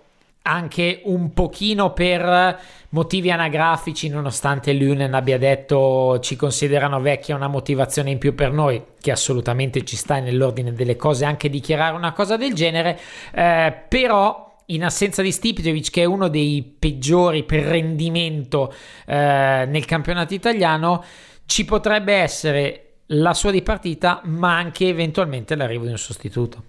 anche 0.46 1.00
un 1.04 1.32
pochino 1.32 1.92
per 1.92 2.58
motivi 2.90 3.30
anagrafici, 3.30 4.08
nonostante 4.08 4.72
Lunen 4.72 5.12
abbia 5.12 5.38
detto 5.38 6.20
ci 6.20 6.36
considerano 6.36 7.00
vecchia 7.00 7.34
una 7.34 7.48
motivazione 7.48 8.10
in 8.10 8.18
più 8.18 8.34
per 8.34 8.52
noi, 8.52 8.82
che 9.00 9.10
assolutamente 9.10 9.84
ci 9.84 9.96
sta 9.96 10.20
nell'ordine 10.20 10.72
delle 10.72 10.96
cose 10.96 11.24
anche 11.24 11.50
dichiarare 11.50 11.96
una 11.96 12.12
cosa 12.12 12.36
del 12.36 12.54
genere, 12.54 12.98
eh, 13.34 13.74
però 13.88 14.54
in 14.66 14.84
assenza 14.84 15.20
di 15.20 15.32
Stipcevic 15.32 15.90
che 15.90 16.02
è 16.02 16.06
uno 16.06 16.28
dei 16.28 16.76
peggiori 16.78 17.42
per 17.42 17.64
rendimento 17.64 18.72
eh, 19.04 19.64
nel 19.68 19.84
campionato 19.84 20.34
italiano, 20.34 21.04
ci 21.44 21.64
potrebbe 21.64 22.14
essere 22.14 22.82
la 23.10 23.34
sua 23.34 23.50
dipartita, 23.50 24.20
ma 24.24 24.56
anche 24.56 24.88
eventualmente 24.88 25.54
l'arrivo 25.54 25.84
di 25.84 25.90
un 25.90 25.98
sostituto. 25.98 26.62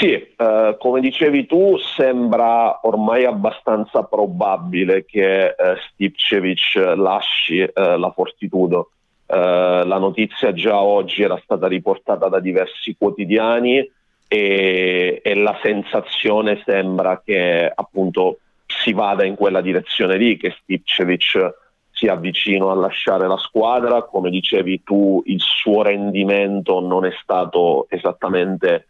Sì, 0.00 0.12
eh, 0.14 0.76
come 0.78 1.00
dicevi 1.02 1.44
tu, 1.44 1.76
sembra 1.76 2.80
ormai 2.84 3.26
abbastanza 3.26 4.02
probabile 4.04 5.04
che 5.04 5.48
eh, 5.48 5.54
Stipcevic 5.92 6.74
lasci 6.96 7.58
eh, 7.58 7.70
la 7.74 8.10
Fortitudo. 8.10 8.92
Eh, 9.26 9.36
la 9.36 9.98
notizia 9.98 10.54
già 10.54 10.80
oggi 10.80 11.22
era 11.22 11.38
stata 11.44 11.68
riportata 11.68 12.28
da 12.28 12.40
diversi 12.40 12.96
quotidiani 12.96 13.86
e, 14.26 15.20
e 15.22 15.34
la 15.34 15.58
sensazione 15.62 16.62
sembra 16.64 17.20
che 17.22 17.70
appunto 17.74 18.38
si 18.64 18.94
vada 18.94 19.26
in 19.26 19.34
quella 19.34 19.60
direzione 19.60 20.16
lì, 20.16 20.38
che 20.38 20.56
Stipcevic 20.62 21.56
sia 21.90 22.14
vicino 22.14 22.70
a 22.70 22.74
lasciare 22.74 23.28
la 23.28 23.36
squadra, 23.36 24.04
come 24.04 24.30
dicevi 24.30 24.82
tu 24.82 25.22
il 25.26 25.40
suo 25.40 25.82
rendimento 25.82 26.80
non 26.80 27.04
è 27.04 27.12
stato 27.20 27.84
esattamente 27.90 28.86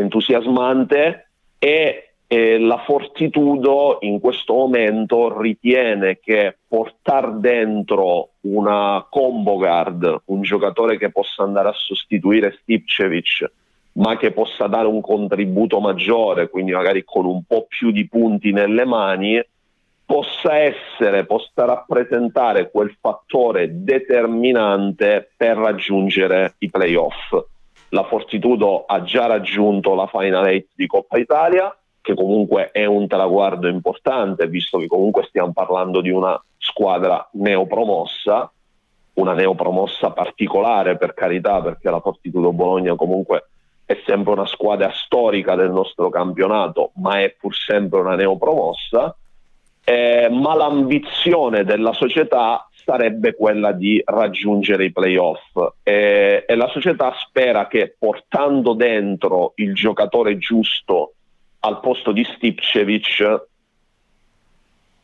entusiasmante 0.00 1.28
e 1.58 2.10
eh, 2.32 2.58
la 2.60 2.78
Fortitudo 2.78 3.98
in 4.02 4.20
questo 4.20 4.54
momento 4.54 5.40
ritiene 5.40 6.20
che 6.20 6.58
portare 6.68 7.32
dentro 7.40 8.30
una 8.42 9.04
combo 9.10 9.56
guard, 9.56 10.22
un 10.26 10.42
giocatore 10.42 10.96
che 10.96 11.10
possa 11.10 11.42
andare 11.42 11.70
a 11.70 11.74
sostituire 11.74 12.56
Stipcevic, 12.62 13.50
ma 13.94 14.16
che 14.16 14.30
possa 14.30 14.68
dare 14.68 14.86
un 14.86 15.00
contributo 15.00 15.80
maggiore, 15.80 16.48
quindi 16.48 16.70
magari 16.70 17.02
con 17.04 17.26
un 17.26 17.42
po' 17.42 17.66
più 17.68 17.90
di 17.90 18.06
punti 18.06 18.52
nelle 18.52 18.84
mani, 18.84 19.42
possa 20.04 20.56
essere, 20.56 21.26
possa 21.26 21.64
rappresentare 21.64 22.70
quel 22.70 22.96
fattore 23.00 23.82
determinante 23.82 25.32
per 25.36 25.56
raggiungere 25.56 26.54
i 26.58 26.70
playoff. 26.70 27.34
La 27.90 28.04
Fortitudo 28.04 28.84
ha 28.86 29.02
già 29.02 29.26
raggiunto 29.26 29.94
la 29.94 30.06
Final 30.06 30.44
8 30.44 30.66
di 30.74 30.86
Coppa 30.86 31.18
Italia, 31.18 31.76
che 32.00 32.14
comunque 32.14 32.70
è 32.70 32.84
un 32.84 33.06
traguardo 33.08 33.68
importante, 33.68 34.46
visto 34.46 34.78
che 34.78 34.86
comunque 34.86 35.24
stiamo 35.24 35.52
parlando 35.52 36.00
di 36.00 36.10
una 36.10 36.40
squadra 36.56 37.28
neopromossa, 37.32 38.50
una 39.14 39.34
neopromossa 39.34 40.12
particolare 40.12 40.96
per 40.96 41.14
carità, 41.14 41.60
perché 41.60 41.90
la 41.90 42.00
Fortitudo 42.00 42.52
Bologna 42.52 42.94
comunque 42.94 43.48
è 43.84 44.00
sempre 44.06 44.34
una 44.34 44.46
squadra 44.46 44.92
storica 44.92 45.56
del 45.56 45.72
nostro 45.72 46.10
campionato, 46.10 46.92
ma 46.94 47.20
è 47.20 47.34
pur 47.38 47.54
sempre 47.56 47.98
una 47.98 48.14
neopromossa, 48.14 49.16
eh, 49.82 50.28
ma 50.30 50.54
l'ambizione 50.54 51.64
della 51.64 51.92
società 51.92 52.69
sarebbe 52.84 53.34
quella 53.34 53.72
di 53.72 54.02
raggiungere 54.04 54.84
i 54.84 54.92
playoff 54.92 55.56
e, 55.82 56.44
e 56.46 56.54
la 56.54 56.68
società 56.68 57.14
spera 57.18 57.66
che 57.66 57.94
portando 57.98 58.74
dentro 58.74 59.52
il 59.56 59.74
giocatore 59.74 60.38
giusto 60.38 61.14
al 61.60 61.80
posto 61.80 62.12
di 62.12 62.24
Stipcevic 62.24 63.48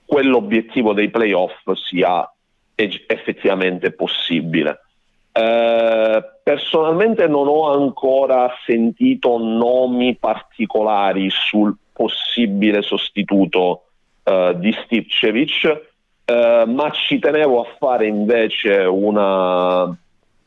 quell'obiettivo 0.05 0.93
dei 0.93 1.11
playoff 1.11 1.71
sia 1.73 2.31
effettivamente 2.75 3.93
possibile. 3.93 4.81
Eh, 5.33 6.25
personalmente 6.43 7.27
non 7.27 7.49
ho 7.49 7.71
ancora 7.73 8.51
sentito 8.65 9.37
nomi 9.39 10.17
particolari 10.17 11.29
sul 11.31 11.75
possibile 11.93 12.83
sostituto 12.83 13.87
eh, 14.23 14.55
di 14.57 14.73
Stipcevic, 14.73 15.95
eh, 16.29 16.65
ma 16.67 16.91
ci 16.91 17.21
tenevo 17.21 17.61
a 17.61 17.75
fare 17.79 18.07
invece 18.07 18.79
una, 18.79 19.97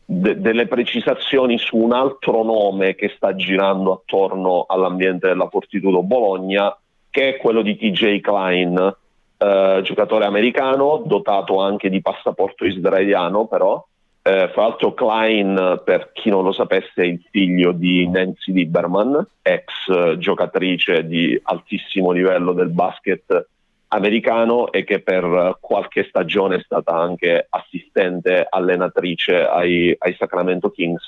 de- 0.04 0.42
delle 0.42 0.68
precisazioni 0.68 1.58
su 1.58 1.78
un 1.78 1.94
altro 1.94 2.44
nome 2.44 2.96
che 2.96 3.14
sta 3.16 3.34
girando 3.34 3.94
attorno 3.94 4.66
all'ambiente 4.68 5.28
della 5.28 5.48
Fortitudo 5.48 6.04
Bologna, 6.04 6.78
che 7.10 7.36
è 7.36 7.38
quello 7.38 7.62
di 7.62 7.78
TJ 7.78 8.20
Klein, 8.20 8.96
eh, 9.38 9.80
giocatore 9.82 10.26
americano, 10.26 11.02
dotato 11.06 11.62
anche 11.62 11.90
di 11.90 12.02
passaporto 12.02 12.66
israeliano 12.66 13.48
però, 13.48 13.82
eh, 14.22 14.50
fra 14.52 14.64
l'altro 14.64 14.94
Klein, 14.94 15.82
per 15.86 16.12
chi 16.12 16.30
non 16.30 16.44
lo 16.44 16.52
sapesse, 16.52 16.92
è 16.96 17.06
il 17.06 17.24
figlio 17.32 17.72
di 17.72 18.06
Nancy 18.06 18.52
Lieberman, 18.52 19.26
ex 19.42 20.18
giocatrice 20.18 21.08
di 21.08 21.40
altissimo 21.42 22.12
livello 22.12 22.52
del 22.52 22.70
basket 22.70 23.48
americano 23.90 24.72
e 24.72 24.84
che 24.84 25.02
per 25.02 25.58
qualche 25.60 26.06
stagione 26.08 26.58
è 26.58 26.62
stata 26.62 26.96
anche 26.96 27.48
assistente 27.50 28.46
allenatrice 28.50 29.46
ai, 29.46 29.96
ai 29.98 30.16
Sacramento 30.18 30.70
Kings. 30.72 31.08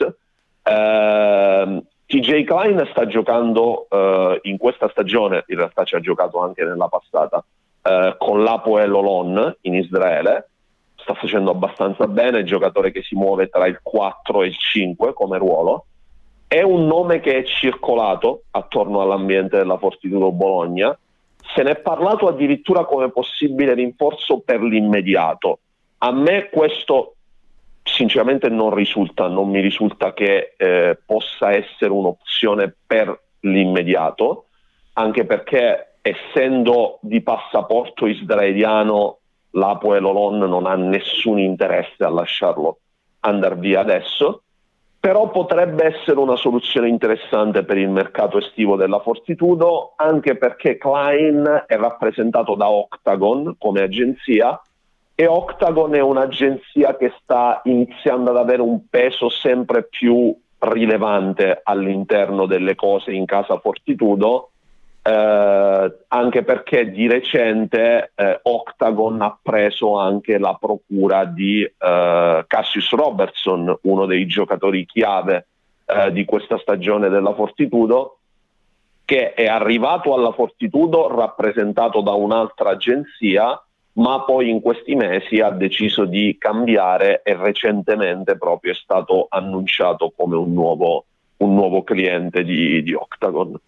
Eh, 0.63 1.83
TJ 2.05 2.43
Klein 2.43 2.87
sta 2.91 3.07
giocando 3.07 3.87
eh, 3.89 4.39
in 4.43 4.57
questa 4.57 4.89
stagione, 4.89 5.43
in 5.47 5.57
realtà 5.57 5.83
ci 5.83 5.95
ha 5.95 5.99
giocato 5.99 6.39
anche 6.39 6.63
nella 6.63 6.87
passata, 6.87 7.43
eh, 7.83 8.15
con 8.17 8.43
l'Apoel 8.43 8.93
Olon 8.93 9.55
in 9.61 9.75
Israele 9.75 10.49
sta 11.01 11.13
facendo 11.13 11.51
abbastanza 11.51 12.07
bene, 12.07 12.43
giocatore 12.43 12.91
che 12.91 13.01
si 13.01 13.15
muove 13.15 13.47
tra 13.47 13.65
il 13.65 13.79
4 13.81 14.43
e 14.43 14.47
il 14.47 14.57
5 14.57 15.13
come 15.13 15.37
ruolo. 15.37 15.85
È 16.47 16.61
un 16.61 16.85
nome 16.85 17.19
che 17.19 17.37
è 17.37 17.43
circolato 17.43 18.43
attorno 18.51 19.01
all'ambiente 19.01 19.57
della 19.57 19.77
Fortitudo 19.77 20.31
Bologna. 20.31 20.97
Se 21.53 21.63
ne 21.63 21.71
è 21.71 21.75
parlato 21.77 22.27
addirittura 22.27 22.85
come 22.85 23.11
possibile 23.11 23.73
rinforzo 23.73 24.39
per 24.39 24.61
l'immediato. 24.61 25.59
A 25.99 26.11
me 26.11 26.49
questo 26.49 27.15
sinceramente 27.83 28.49
non 28.49 28.73
risulta, 28.73 29.27
non 29.27 29.49
mi 29.49 29.59
risulta 29.59 30.13
che 30.13 30.53
eh, 30.57 30.97
possa 31.05 31.51
essere 31.51 31.91
un'opzione 31.91 32.73
per 32.85 33.19
l'immediato, 33.41 34.45
anche 34.93 35.25
perché 35.25 35.95
essendo 36.01 36.99
di 37.01 37.21
passaporto 37.21 38.07
israeliano 38.07 39.17
l'Apo 39.51 39.95
e 39.95 39.99
l'Olon 39.99 40.37
non 40.37 40.65
ha 40.65 40.75
nessun 40.75 41.39
interesse 41.39 42.03
a 42.03 42.09
lasciarlo 42.09 42.79
andare 43.21 43.55
via 43.55 43.81
adesso, 43.81 44.43
però 45.01 45.31
potrebbe 45.31 45.83
essere 45.83 46.19
una 46.19 46.35
soluzione 46.35 46.87
interessante 46.87 47.63
per 47.63 47.75
il 47.75 47.89
mercato 47.89 48.37
estivo 48.37 48.75
della 48.75 48.99
Fortitudo, 48.99 49.93
anche 49.95 50.37
perché 50.37 50.77
Klein 50.77 51.63
è 51.65 51.75
rappresentato 51.75 52.53
da 52.53 52.69
Octagon 52.69 53.55
come 53.57 53.81
agenzia 53.81 54.61
e 55.15 55.25
Octagon 55.25 55.95
è 55.95 56.01
un'agenzia 56.01 56.95
che 56.97 57.13
sta 57.19 57.61
iniziando 57.63 58.29
ad 58.29 58.37
avere 58.37 58.61
un 58.61 58.87
peso 58.89 59.29
sempre 59.29 59.87
più 59.89 60.37
rilevante 60.59 61.61
all'interno 61.63 62.45
delle 62.45 62.75
cose 62.75 63.11
in 63.11 63.25
casa 63.25 63.57
Fortitudo 63.57 64.50
eh, 65.03 65.97
anche 66.07 66.43
perché 66.43 66.91
di 66.91 67.07
recente 67.07 68.11
eh, 68.13 68.39
Octagon 68.43 69.21
ha 69.21 69.37
preso 69.41 69.97
anche 69.97 70.37
la 70.37 70.55
procura 70.59 71.25
di 71.25 71.63
eh, 71.63 72.43
Cassius 72.45 72.91
Robertson, 72.91 73.79
uno 73.81 74.05
dei 74.05 74.27
giocatori 74.27 74.85
chiave 74.85 75.47
eh, 75.85 76.11
di 76.11 76.23
questa 76.25 76.59
stagione 76.59 77.09
della 77.09 77.33
Fortitudo, 77.33 78.17
che 79.03 79.33
è 79.33 79.47
arrivato 79.47 80.13
alla 80.13 80.31
Fortitudo 80.31 81.07
rappresentato 81.07 82.01
da 82.01 82.11
un'altra 82.11 82.69
agenzia, 82.69 83.59
ma 83.93 84.21
poi 84.21 84.49
in 84.49 84.61
questi 84.61 84.95
mesi 84.95 85.39
ha 85.41 85.49
deciso 85.49 86.05
di 86.05 86.37
cambiare 86.39 87.21
e 87.23 87.35
recentemente 87.35 88.37
proprio 88.37 88.71
è 88.71 88.75
stato 88.75 89.25
annunciato 89.29 90.13
come 90.15 90.35
un 90.35 90.53
nuovo, 90.53 91.05
un 91.37 91.55
nuovo 91.55 91.83
cliente 91.83 92.43
di, 92.43 92.83
di 92.83 92.93
Octagon. 92.93 93.59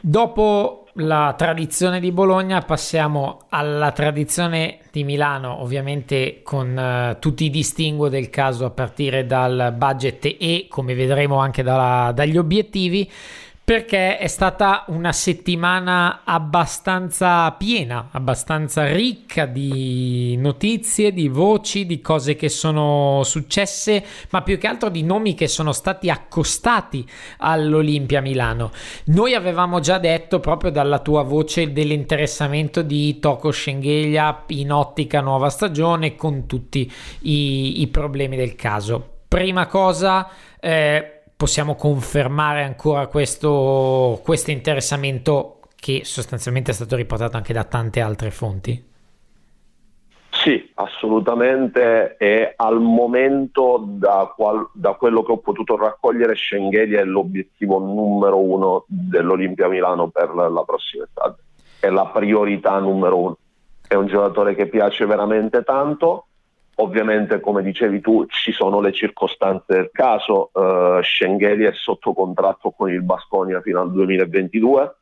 Dopo 0.00 0.86
la 1.00 1.34
tradizione 1.36 2.00
di 2.00 2.10
Bologna 2.10 2.60
passiamo 2.60 3.46
alla 3.50 3.92
tradizione 3.92 4.80
di 4.90 5.04
Milano, 5.04 5.60
ovviamente 5.60 6.40
con 6.42 6.76
uh, 6.76 7.18
tutti 7.20 7.44
i 7.44 7.50
distinguo 7.50 8.08
del 8.08 8.30
caso 8.30 8.64
a 8.64 8.70
partire 8.70 9.26
dal 9.26 9.74
budget 9.76 10.24
e 10.38 10.66
come 10.68 10.94
vedremo 10.94 11.36
anche 11.38 11.62
dalla, 11.62 12.10
dagli 12.12 12.36
obiettivi 12.36 13.08
perché 13.68 14.16
è 14.16 14.28
stata 14.28 14.84
una 14.86 15.12
settimana 15.12 16.22
abbastanza 16.24 17.52
piena, 17.52 18.08
abbastanza 18.12 18.90
ricca 18.90 19.44
di 19.44 20.34
notizie, 20.38 21.12
di 21.12 21.28
voci, 21.28 21.84
di 21.84 22.00
cose 22.00 22.34
che 22.34 22.48
sono 22.48 23.20
successe, 23.24 24.02
ma 24.30 24.40
più 24.40 24.56
che 24.56 24.68
altro 24.68 24.88
di 24.88 25.02
nomi 25.02 25.34
che 25.34 25.48
sono 25.48 25.72
stati 25.72 26.08
accostati 26.08 27.06
all'Olimpia 27.40 28.22
Milano. 28.22 28.70
Noi 29.08 29.34
avevamo 29.34 29.80
già 29.80 29.98
detto 29.98 30.40
proprio 30.40 30.70
dalla 30.70 31.00
tua 31.00 31.20
voce 31.20 31.70
dell'interessamento 31.70 32.80
di 32.80 33.18
Toko 33.18 33.50
Schengelia 33.50 34.44
in 34.46 34.72
ottica 34.72 35.20
nuova 35.20 35.50
stagione 35.50 36.14
con 36.14 36.46
tutti 36.46 36.90
i, 37.20 37.82
i 37.82 37.86
problemi 37.88 38.34
del 38.34 38.54
caso. 38.54 39.16
Prima 39.28 39.66
cosa, 39.66 40.26
eh, 40.58 41.17
possiamo 41.38 41.76
confermare 41.76 42.64
ancora 42.64 43.06
questo, 43.06 44.20
questo 44.24 44.50
interessamento 44.50 45.60
che 45.76 46.00
sostanzialmente 46.02 46.72
è 46.72 46.74
stato 46.74 46.96
riportato 46.96 47.36
anche 47.36 47.52
da 47.52 47.62
tante 47.62 48.00
altre 48.00 48.32
fonti? 48.32 48.86
Sì, 50.30 50.68
assolutamente 50.74 52.16
e 52.16 52.54
al 52.56 52.80
momento 52.80 53.84
da, 53.86 54.32
qual, 54.34 54.68
da, 54.72 54.94
quello 54.94 55.22
che 55.22 55.30
ho 55.30 55.38
potuto 55.38 55.76
raccogliere 55.76 56.34
Schengheli 56.34 56.94
è 56.94 57.04
l'obiettivo 57.04 57.78
numero 57.78 58.38
uno 58.40 58.84
dell'Olimpia 58.88 59.68
Milano 59.68 60.08
per 60.08 60.34
la 60.34 60.64
prossima 60.64 61.04
estate, 61.04 61.42
è 61.78 61.88
la 61.88 62.06
priorità 62.06 62.80
numero 62.80 63.16
uno. 63.16 63.36
È 63.86 63.94
un 63.94 64.06
giocatore 64.06 64.56
che 64.56 64.66
piace 64.66 65.06
veramente 65.06 65.62
tanto, 65.62 66.27
Ovviamente, 66.80 67.40
come 67.40 67.62
dicevi 67.62 68.00
tu, 68.00 68.26
ci 68.26 68.52
sono 68.52 68.80
le 68.80 68.92
circostanze 68.92 69.64
del 69.66 69.90
caso. 69.92 70.50
Uh, 70.52 71.02
Schengheli 71.02 71.64
è 71.64 71.72
sotto 71.72 72.12
contratto 72.12 72.70
con 72.70 72.88
il 72.88 73.02
Basconia 73.02 73.60
fino 73.60 73.80
al 73.80 73.90
2022, 73.90 74.94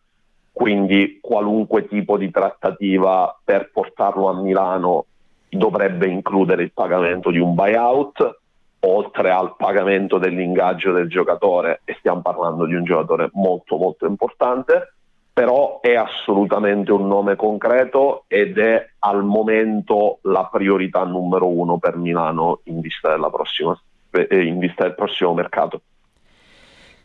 quindi 0.53 1.19
qualunque 1.21 1.87
tipo 1.87 2.17
di 2.17 2.31
trattativa 2.31 3.39
per 3.45 3.71
portarlo 3.71 4.29
a 4.29 4.41
Milano 4.41 5.05
dovrebbe 5.51 6.07
includere 6.07 6.63
il 6.63 6.73
pagamento 6.73 7.31
di 7.31 7.39
un 7.39 7.55
buyout, 7.55 8.39
oltre 8.81 9.31
al 9.31 9.55
pagamento 9.57 10.17
dell'ingaggio 10.17 10.93
del 10.93 11.09
giocatore, 11.09 11.83
e 11.85 11.95
stiamo 11.99 12.23
parlando 12.23 12.65
di 12.65 12.75
un 12.75 12.85
giocatore 12.85 13.29
molto 13.35 13.77
molto 13.77 14.07
importante 14.07 14.96
però 15.37 15.81
è 15.83 15.95
assolutamente 15.95 16.93
un 16.93 17.07
nome 17.07 17.37
concreto 17.37 18.25
ed 18.27 18.57
è 18.57 18.93
al 19.01 19.23
momento 19.23 20.21
la 20.23 20.49
priorità 20.51 21.05
numero 21.05 21.47
uno 21.47 21.77
per 21.77 21.99
Milano 21.99 22.61
in 22.65 22.81
vista, 22.81 23.15
prossima, 23.29 23.79
eh, 24.13 24.45
in 24.47 24.59
vista 24.59 24.85
del 24.85 24.95
prossimo 24.95 25.35
mercato. 25.35 25.83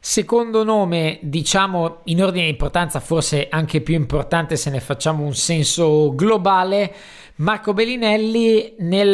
Secondo 0.03 0.63
nome, 0.63 1.19
diciamo 1.21 1.99
in 2.05 2.23
ordine 2.23 2.45
di 2.45 2.49
importanza, 2.49 2.99
forse 2.99 3.47
anche 3.51 3.81
più 3.81 3.93
importante 3.93 4.55
se 4.55 4.71
ne 4.71 4.79
facciamo 4.79 5.23
un 5.23 5.35
senso 5.35 6.15
globale, 6.15 6.91
Marco 7.35 7.73
Bellinelli 7.73 8.77
nel, 8.79 9.13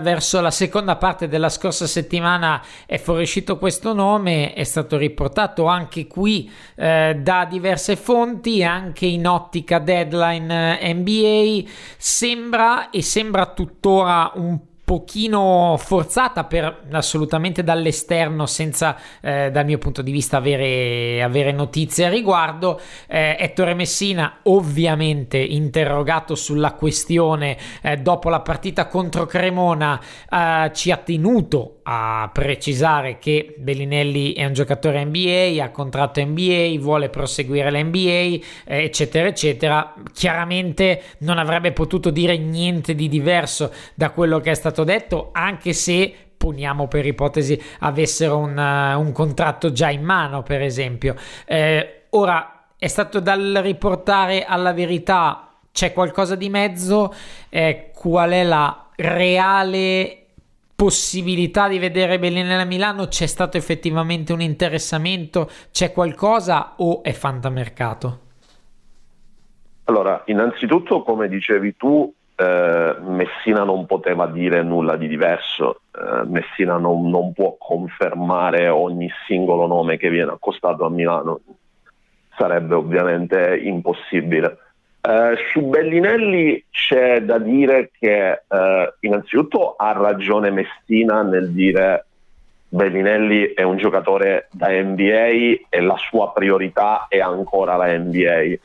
verso 0.00 0.40
la 0.40 0.52
seconda 0.52 0.94
parte 0.94 1.26
della 1.26 1.48
scorsa 1.48 1.88
settimana 1.88 2.62
è 2.86 2.98
fuoriuscito 2.98 3.58
questo 3.58 3.92
nome, 3.92 4.52
è 4.52 4.62
stato 4.62 4.96
riportato 4.96 5.66
anche 5.66 6.06
qui 6.06 6.48
eh, 6.76 7.18
da 7.20 7.44
diverse 7.44 7.96
fonti, 7.96 8.62
anche 8.62 9.06
in 9.06 9.26
ottica 9.26 9.80
deadline 9.80 10.78
eh, 10.78 10.94
NBA, 10.94 11.68
sembra 11.96 12.90
e 12.90 13.02
sembra 13.02 13.46
tuttora 13.46 14.30
un 14.36 14.56
pochino 14.88 15.76
forzata 15.78 16.44
per 16.44 16.84
assolutamente 16.92 17.62
dall'esterno 17.62 18.46
senza 18.46 18.96
eh, 19.20 19.50
dal 19.50 19.66
mio 19.66 19.76
punto 19.76 20.00
di 20.00 20.10
vista 20.10 20.38
avere, 20.38 21.22
avere 21.22 21.52
notizie 21.52 22.06
a 22.06 22.08
riguardo. 22.08 22.80
Eh, 23.06 23.36
Ettore 23.38 23.74
Messina 23.74 24.38
ovviamente 24.44 25.36
interrogato 25.36 26.34
sulla 26.34 26.72
questione 26.72 27.58
eh, 27.82 27.98
dopo 27.98 28.30
la 28.30 28.40
partita 28.40 28.86
contro 28.86 29.26
Cremona 29.26 30.00
eh, 30.26 30.70
ci 30.72 30.90
ha 30.90 30.96
tenuto 30.96 31.77
a 31.90 32.28
precisare 32.32 33.18
che 33.18 33.54
Bellinelli 33.56 34.34
è 34.34 34.44
un 34.44 34.52
giocatore 34.52 35.04
NBA 35.04 35.62
ha 35.62 35.70
contratto 35.70 36.22
NBA 36.22 36.76
vuole 36.78 37.08
proseguire 37.08 37.70
l'NBA 37.70 37.98
eh, 37.98 38.42
eccetera 38.64 39.28
eccetera 39.28 39.94
chiaramente 40.12 41.02
non 41.20 41.38
avrebbe 41.38 41.72
potuto 41.72 42.10
dire 42.10 42.36
niente 42.36 42.94
di 42.94 43.08
diverso 43.08 43.72
da 43.94 44.10
quello 44.10 44.40
che 44.40 44.50
è 44.50 44.54
stato 44.54 44.84
detto, 44.84 45.30
anche 45.32 45.72
se 45.72 46.12
poniamo 46.36 46.88
per 46.88 47.06
ipotesi 47.06 47.60
avessero 47.80 48.38
un, 48.38 48.56
uh, 48.56 48.98
un 48.98 49.12
contratto 49.12 49.72
già 49.72 49.90
in 49.90 50.02
mano, 50.02 50.42
per 50.42 50.62
esempio. 50.62 51.14
Eh, 51.46 52.04
ora 52.10 52.66
è 52.76 52.86
stato 52.86 53.20
dal 53.20 53.58
riportare 53.62 54.44
alla 54.44 54.72
verità, 54.72 55.48
c'è 55.72 55.92
qualcosa 55.92 56.36
di 56.36 56.48
mezzo, 56.48 57.12
eh, 57.48 57.90
qual 57.94 58.30
è 58.30 58.44
la 58.44 58.88
reale 58.96 60.27
possibilità 60.78 61.66
di 61.66 61.80
vedere 61.80 62.20
Bellinella 62.20 62.62
a 62.62 62.64
Milano? 62.64 63.08
C'è 63.08 63.26
stato 63.26 63.56
effettivamente 63.56 64.32
un 64.32 64.40
interessamento? 64.40 65.50
C'è 65.72 65.90
qualcosa 65.90 66.74
o 66.76 67.02
è 67.02 67.10
fantamercato? 67.10 68.20
Allora, 69.86 70.22
innanzitutto, 70.26 71.02
come 71.02 71.26
dicevi 71.28 71.74
tu, 71.76 72.14
eh, 72.36 72.96
Messina 73.00 73.64
non 73.64 73.86
poteva 73.86 74.28
dire 74.28 74.62
nulla 74.62 74.94
di 74.94 75.08
diverso, 75.08 75.80
eh, 75.90 76.24
Messina 76.26 76.76
non, 76.76 77.10
non, 77.10 77.32
può 77.32 77.56
confermare 77.58 78.68
ogni 78.68 79.10
singolo 79.26 79.66
nome 79.66 79.96
che 79.96 80.08
viene 80.10 80.30
accostato 80.30 80.84
a 80.84 80.90
Milano, 80.90 81.40
sarebbe 82.36 82.76
ovviamente 82.76 83.58
impossibile. 83.64 84.58
Eh, 85.08 85.36
su 85.52 85.62
Bellinelli 85.62 86.66
c'è 86.70 87.22
da 87.22 87.38
dire 87.38 87.90
che 87.98 88.42
eh, 88.46 88.94
innanzitutto 89.00 89.74
ha 89.74 89.92
ragione 89.92 90.50
Messina 90.50 91.22
nel 91.22 91.50
dire 91.50 92.04
Bellinelli 92.68 93.54
è 93.54 93.62
un 93.62 93.78
giocatore 93.78 94.48
da 94.50 94.68
NBA 94.68 95.64
e 95.70 95.80
la 95.80 95.96
sua 95.96 96.30
priorità 96.32 97.06
è 97.08 97.20
ancora 97.20 97.76
la 97.76 97.96
NBA 97.96 98.58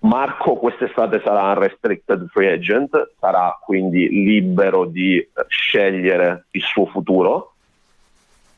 Marco 0.00 0.54
quest'estate 0.54 1.20
sarà 1.24 1.48
un 1.48 1.58
restricted 1.58 2.26
free 2.28 2.52
agent, 2.52 3.12
sarà 3.18 3.56
quindi 3.60 4.08
libero 4.08 4.84
di 4.84 5.26
scegliere 5.48 6.46
il 6.50 6.62
suo 6.62 6.86
futuro. 6.86 7.55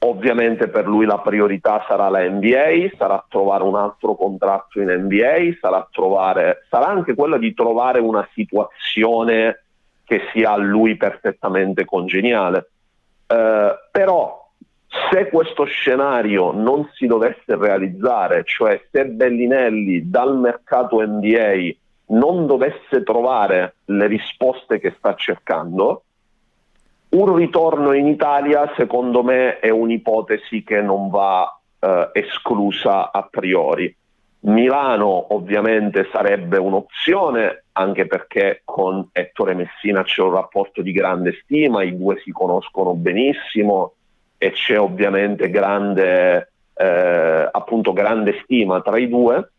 Ovviamente 0.00 0.68
per 0.68 0.87
lui 0.87 1.06
la 1.06 1.18
priorità 1.18 1.84
sarà 1.88 2.08
la 2.08 2.28
NBA, 2.28 2.96
sarà 2.96 3.24
trovare 3.28 3.64
un 3.64 3.74
altro 3.74 4.14
contratto 4.14 4.80
in 4.80 4.88
NBA, 4.88 5.56
sarà, 5.61 5.87
trovare, 5.90 6.64
sarà 6.70 6.87
anche 6.87 7.14
quella 7.14 7.37
di 7.37 7.52
trovare 7.52 7.98
una 7.98 8.26
situazione 8.32 9.64
che 10.04 10.22
sia 10.32 10.52
a 10.52 10.56
lui 10.56 10.96
perfettamente 10.96 11.84
congeniale. 11.84 12.70
Uh, 13.26 13.74
però 13.90 14.48
se 15.11 15.28
questo 15.28 15.64
scenario 15.64 16.52
non 16.52 16.88
si 16.94 17.06
dovesse 17.06 17.56
realizzare, 17.56 18.44
cioè 18.44 18.80
se 18.90 19.04
Bellinelli 19.04 20.08
dal 20.08 20.38
mercato 20.38 21.04
NBA 21.04 21.74
non 22.16 22.46
dovesse 22.46 23.02
trovare 23.02 23.74
le 23.87 24.06
risposte 24.06 24.78
che 24.78 24.94
sta 24.96 25.14
cercando, 25.14 26.04
un 27.11 27.35
ritorno 27.35 27.92
in 27.92 28.07
Italia 28.07 28.73
secondo 28.77 29.23
me 29.23 29.59
è 29.59 29.71
un'ipotesi 29.71 30.62
che 30.62 30.81
non 30.81 31.09
va 31.09 31.59
eh, 31.79 32.11
esclusa 32.12 33.11
a 33.12 33.27
priori. 33.31 33.94
Milano 34.40 35.35
ovviamente 35.35 36.09
sarebbe 36.12 36.59
un'opzione 36.59 37.64
anche 37.73 38.07
perché 38.07 38.62
con 38.64 39.09
Ettore 39.12 39.55
Messina 39.55 40.03
c'è 40.03 40.23
un 40.23 40.33
rapporto 40.33 40.83
di 40.83 40.92
grande 40.92 41.38
stima, 41.42 41.83
i 41.83 41.97
due 41.97 42.21
si 42.23 42.31
conoscono 42.31 42.94
benissimo, 42.94 43.94
e 44.38 44.53
c'è 44.53 44.79
ovviamente 44.79 45.51
grande, 45.51 46.53
eh, 46.75 47.51
grande 47.92 48.40
stima 48.44 48.81
tra 48.81 48.97
i 48.97 49.09
due, 49.09 49.51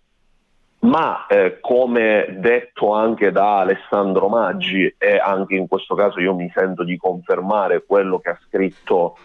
ma 0.80 1.26
eh, 1.28 1.60
come 1.60 2.38
detto 2.38 2.94
anche 2.94 3.32
da 3.32 3.60
Alessandro 3.60 4.30
Maggi 4.30 4.94
e 4.98 5.18
anche 5.18 5.56
in 5.56 5.68
questo 5.68 5.94
caso 5.94 6.22
io 6.22 6.34
mi 6.34 6.50
sento 6.54 6.84
di 6.84 6.96
confermare 6.96 7.84
quello 7.86 8.20
che 8.20 8.30
ha 8.30 8.40
scritto 8.48 9.18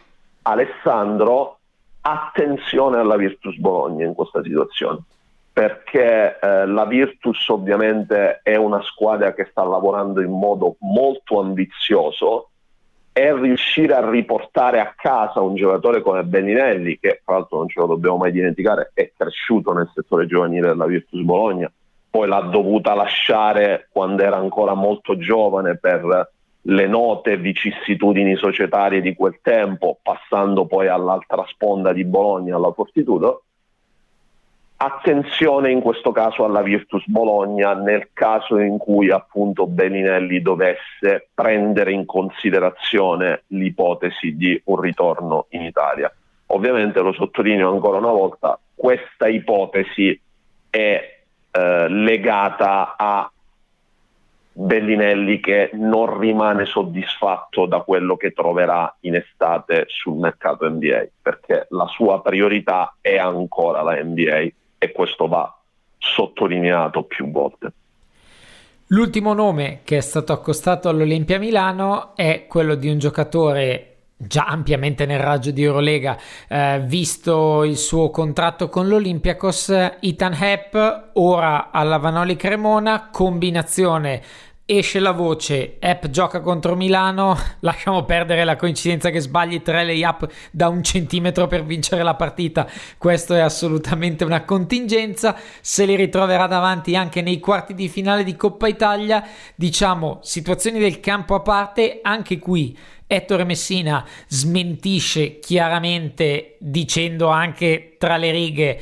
Alessandro, 0.43 1.59
attenzione 2.01 2.99
alla 2.99 3.17
Virtus 3.17 3.57
Bologna 3.57 4.05
in 4.05 4.15
questa 4.15 4.43
situazione. 4.43 5.03
Perché 5.53 6.39
eh, 6.41 6.67
la 6.67 6.85
Virtus 6.85 7.49
ovviamente 7.49 8.41
è 8.43 8.57
una 8.57 8.83
squadra 8.83 9.33
che 9.33 9.47
sta 9.49 9.63
lavorando 9.63 10.21
in 10.21 10.33
modo 10.33 10.75
molto 10.81 11.41
ambizioso 11.41 12.51
è 13.15 13.33
riuscire 13.33 13.95
a 13.95 14.11
riportare 14.11 14.81
a 14.81 14.93
casa 14.97 15.41
un 15.41 15.55
giocatore 15.55 16.03
come 16.03 16.25
Bellinelli, 16.25 16.99
che 16.99 17.21
tra 17.25 17.37
l'altro 17.37 17.59
non 17.59 17.69
ce 17.69 17.79
lo 17.79 17.87
dobbiamo 17.87 18.17
mai 18.17 18.33
dimenticare, 18.33 18.91
è 18.93 19.13
cresciuto 19.17 19.73
nel 19.73 19.89
settore 19.95 20.27
giovanile 20.27 20.67
della 20.67 20.87
Virtus 20.87 21.23
Bologna, 21.23 21.71
poi 22.11 22.27
l'ha 22.27 22.41
dovuta 22.41 22.93
lasciare 22.95 23.87
quando 23.93 24.25
era 24.25 24.37
ancora 24.37 24.75
molto 24.75 25.17
giovane 25.17 25.77
per 25.77 26.33
le 26.63 26.87
note 26.89 27.37
vicissitudini 27.37 28.35
societarie 28.35 29.01
di 29.01 29.15
quel 29.15 29.39
tempo, 29.41 29.97
passando 30.03 30.67
poi 30.67 30.89
all'altra 30.89 31.45
sponda 31.47 31.93
di 31.93 32.05
Bologna, 32.05 32.57
alla 32.57 32.73
Fortitudo 32.73 33.44
Attenzione 34.85 35.71
in 35.71 35.81
questo 35.81 36.13
caso 36.13 36.45
alla 36.45 36.61
Virtus 36.61 37.07
Bologna 37.07 37.73
nel 37.73 38.11
caso 38.13 38.59
in 38.59 38.77
cui 38.77 39.11
appunto 39.11 39.67
Bellinelli 39.67 40.43
dovesse 40.43 41.29
prendere 41.33 41.91
in 41.93 42.05
considerazione 42.05 43.45
l'ipotesi 43.47 44.37
di 44.37 44.61
un 44.65 44.79
ritorno 44.79 45.47
in 45.51 45.63
Italia. 45.63 46.13
Ovviamente 46.49 47.01
lo 47.01 47.15
sottolineo 47.15 47.73
ancora 47.73 47.97
una 47.97 48.11
volta, 48.11 48.61
questa 48.75 49.27
ipotesi 49.27 50.21
è 50.69 51.19
eh, 51.51 51.89
legata 51.89 52.95
a 52.99 53.33
Bellinelli 54.53 55.41
che 55.41 55.71
non 55.73 56.19
rimane 56.19 56.67
soddisfatto 56.67 57.65
da 57.65 57.81
quello 57.81 58.19
che 58.19 58.33
troverà 58.33 58.95
in 59.01 59.15
estate 59.15 59.87
sul 59.89 60.19
mercato 60.19 60.69
NBA, 60.69 61.07
perché 61.23 61.69
la 61.71 61.87
sua 61.87 62.21
priorità 62.21 62.97
è 63.01 63.17
ancora 63.17 63.81
la 63.81 63.95
NBA 63.95 64.51
e 64.85 64.93
questo 64.93 65.27
va 65.27 65.59
sottolineato 65.99 67.05
più 67.05 67.31
volte. 67.31 67.73
L'ultimo 68.89 69.33
nome 69.33 69.81
che 69.83 69.97
è 69.97 70.01
stato 70.01 70.33
accostato 70.33 70.89
all'Olimpia 70.89 71.39
Milano 71.39 72.15
è 72.15 72.47
quello 72.47 72.75
di 72.75 72.91
un 72.91 72.99
giocatore 72.99 73.89
già 74.17 74.45
ampiamente 74.45 75.07
nel 75.07 75.19
raggio 75.19 75.51
di 75.51 75.63
Eurolega, 75.63 76.17
eh, 76.49 76.83
visto 76.85 77.65
il 77.65 77.77
suo 77.77 78.11
contratto 78.11 78.69
con 78.69 78.87
l'Olympiacos, 78.87 79.71
Ethan 80.01 80.37
Hepp, 80.39 80.77
ora 81.15 81.71
alla 81.71 81.97
Vanoli 81.97 82.37
Cremona, 82.37 83.09
combinazione 83.11 84.23
esce 84.67 84.99
la 84.99 85.11
voce 85.11 85.77
app 85.79 86.07
gioca 86.07 86.41
contro 86.41 86.75
Milano 86.75 87.37
lasciamo 87.61 88.05
perdere 88.05 88.45
la 88.45 88.57
coincidenza 88.57 89.11
che 89.11 89.21
sbagli 89.21 89.61
tre 89.61 89.85
layup 89.85 90.27
da 90.51 90.69
un 90.69 90.83
centimetro 90.83 91.47
per 91.47 91.65
vincere 91.65 92.03
la 92.03 92.15
partita. 92.15 92.67
Questo 92.97 93.35
è 93.35 93.41
assolutamente 93.41 94.25
una 94.25 94.45
contingenza. 94.45 95.37
Se 95.61 95.85
li 95.85 95.97
ritroverà 95.97 96.47
davanti 96.47 96.97
anche 96.97 97.21
nei 97.21 97.41
quarti 97.41 97.75
di 97.75 97.89
finale 97.89 98.25
di 98.25 98.37
Coppa 98.37 98.67
Italia 98.67 99.23
diciamo 99.55 100.21
situazioni 100.23 100.79
del 100.79 101.01
campo 101.01 101.35
a 101.35 101.41
parte 101.41 102.01
anche 102.03 102.39
qui 102.39 102.77
Ettore 103.07 103.45
Messina 103.45 104.05
smentisce 104.27 105.39
chiaramente 105.39 106.57
dicendo 106.59 107.29
anche 107.29 107.97
tra 107.99 108.17
le 108.17 108.31
righe 108.31 108.81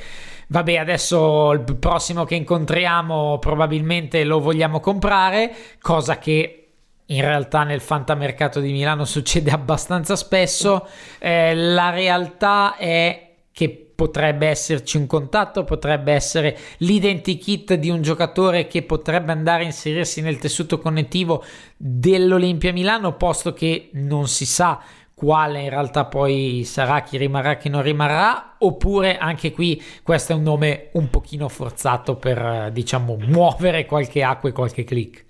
vabbè 0.53 0.77
adesso 0.77 1.53
il 1.53 1.77
prossimo 1.79 2.25
che 2.25 2.35
incontriamo 2.35 3.39
probabilmente 3.39 4.23
lo 4.23 4.39
vogliamo 4.39 4.81
comprare, 4.81 5.51
cosa 5.81 6.19
che 6.19 6.59
in 7.07 7.21
realtà 7.23 7.65
nel 7.65 7.81
fantamercato 7.81 8.61
di 8.61 8.71
Milano 8.71 9.07
succede 9.07 9.51
abbastanza 9.51 10.15
spesso. 10.15 10.87
Eh, 11.19 11.55
la 11.55 11.89
realtà 11.89 12.77
è 12.77 13.31
che 13.51 13.93
potrebbe 13.95 14.49
esserci 14.49 14.99
un 14.99 15.07
contatto, 15.07 15.65
potrebbe 15.65 16.13
essere 16.13 16.59
l'identikit 16.79 17.75
di 17.75 17.89
un 17.89 18.03
giocatore 18.03 18.67
che 18.67 18.83
potrebbe 18.83 19.33
andare 19.33 19.63
a 19.63 19.67
inserirsi 19.67 20.21
nel 20.21 20.39
tessuto 20.39 20.79
connettivo 20.79 21.45
dell'Olimpia 21.77 22.73
Milano, 22.73 23.17
posto 23.17 23.55
che 23.55 23.89
non 23.93 24.29
si 24.29 24.45
sa 24.45 24.83
quale 25.23 25.61
in 25.61 25.71
realtà 25.71 26.07
poi 26.07 26.65
sarà, 26.65 27.03
chi 27.03 27.17
rimarrà, 27.17 27.55
chi 27.55 27.69
non 27.69 27.83
rimarrà, 27.83 28.55
oppure 28.59 29.19
anche 29.19 29.53
qui 29.53 29.81
questo 30.03 30.33
è 30.33 30.35
un 30.35 30.43
nome 30.43 30.89
un 30.95 31.11
pochino 31.11 31.49
forzato 31.49 32.17
per 32.17 32.71
diciamo 32.73 33.17
muovere 33.29 33.87
qualche 33.87 34.25
acqua 34.25 34.49
e 34.49 34.53
qualche 34.53 34.83
click. 34.83 35.25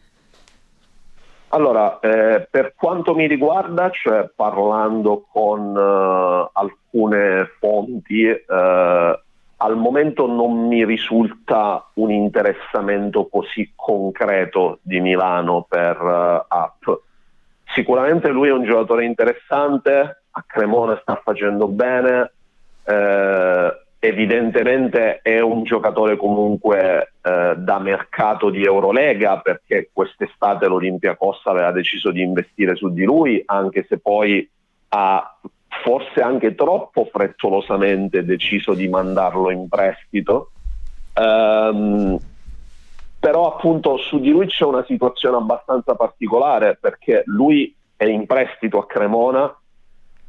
Allora, 1.48 2.00
eh, 2.00 2.48
per 2.50 2.72
quanto 2.74 3.14
mi 3.14 3.26
riguarda, 3.26 3.90
cioè 3.90 4.31
parlando 4.35 5.26
con 5.31 5.76
uh, 5.76 6.48
alcune 6.55 7.50
fonti, 7.59 8.24
uh, 8.24 8.44
al 8.48 9.76
momento 9.76 10.26
non 10.26 10.68
mi 10.68 10.87
risulta 10.87 11.87
un 11.96 12.11
interessamento 12.11 13.26
così 13.26 13.72
concreto 13.76 14.78
di 14.81 15.00
Milano 15.00 15.66
per 15.68 16.00
uh, 16.00 16.46
App. 16.48 16.88
Sicuramente 17.74 18.28
lui 18.28 18.48
è 18.48 18.52
un 18.52 18.64
giocatore 18.64 19.04
interessante, 19.04 20.22
a 20.30 20.44
Cremona 20.46 20.98
sta 21.00 21.20
facendo 21.22 21.68
bene, 21.68 22.32
eh, 22.85 23.82
evidentemente 23.98 25.20
è 25.22 25.40
un 25.40 25.62
giocatore 25.62 26.16
comunque 26.16 27.12
eh, 27.22 27.54
da 27.56 27.78
mercato 27.78 28.50
di 28.50 28.64
Eurolega 28.64 29.38
perché 29.38 29.90
quest'estate 29.92 30.66
l'Olympiacos 30.66 31.46
aveva 31.46 31.70
deciso 31.70 32.11
di 32.11 32.20
investire 32.20 32.74
su 32.74 32.92
di 32.92 33.04
lui 33.04 33.40
anche 33.46 33.87
se 33.88 33.98
poi 33.98 34.48
ha 34.88 35.38
forse 35.85 36.20
anche 36.20 36.54
troppo 36.54 37.08
frettolosamente 37.11 38.24
deciso 38.24 38.74
di 38.74 38.88
mandarlo 38.88 39.50
in 39.50 39.68
prestito. 39.68 40.50
Um, 41.14 42.18
però 43.22 43.54
appunto 43.54 43.98
su 43.98 44.18
di 44.18 44.30
lui 44.30 44.48
c'è 44.48 44.64
una 44.64 44.85
situazione 44.85 45.37
abbastanza 45.37 45.94
particolare 45.94 46.76
perché 46.80 47.22
lui 47.26 47.72
è 47.96 48.04
in 48.04 48.26
prestito 48.26 48.78
a 48.78 48.87
Cremona 48.87 49.56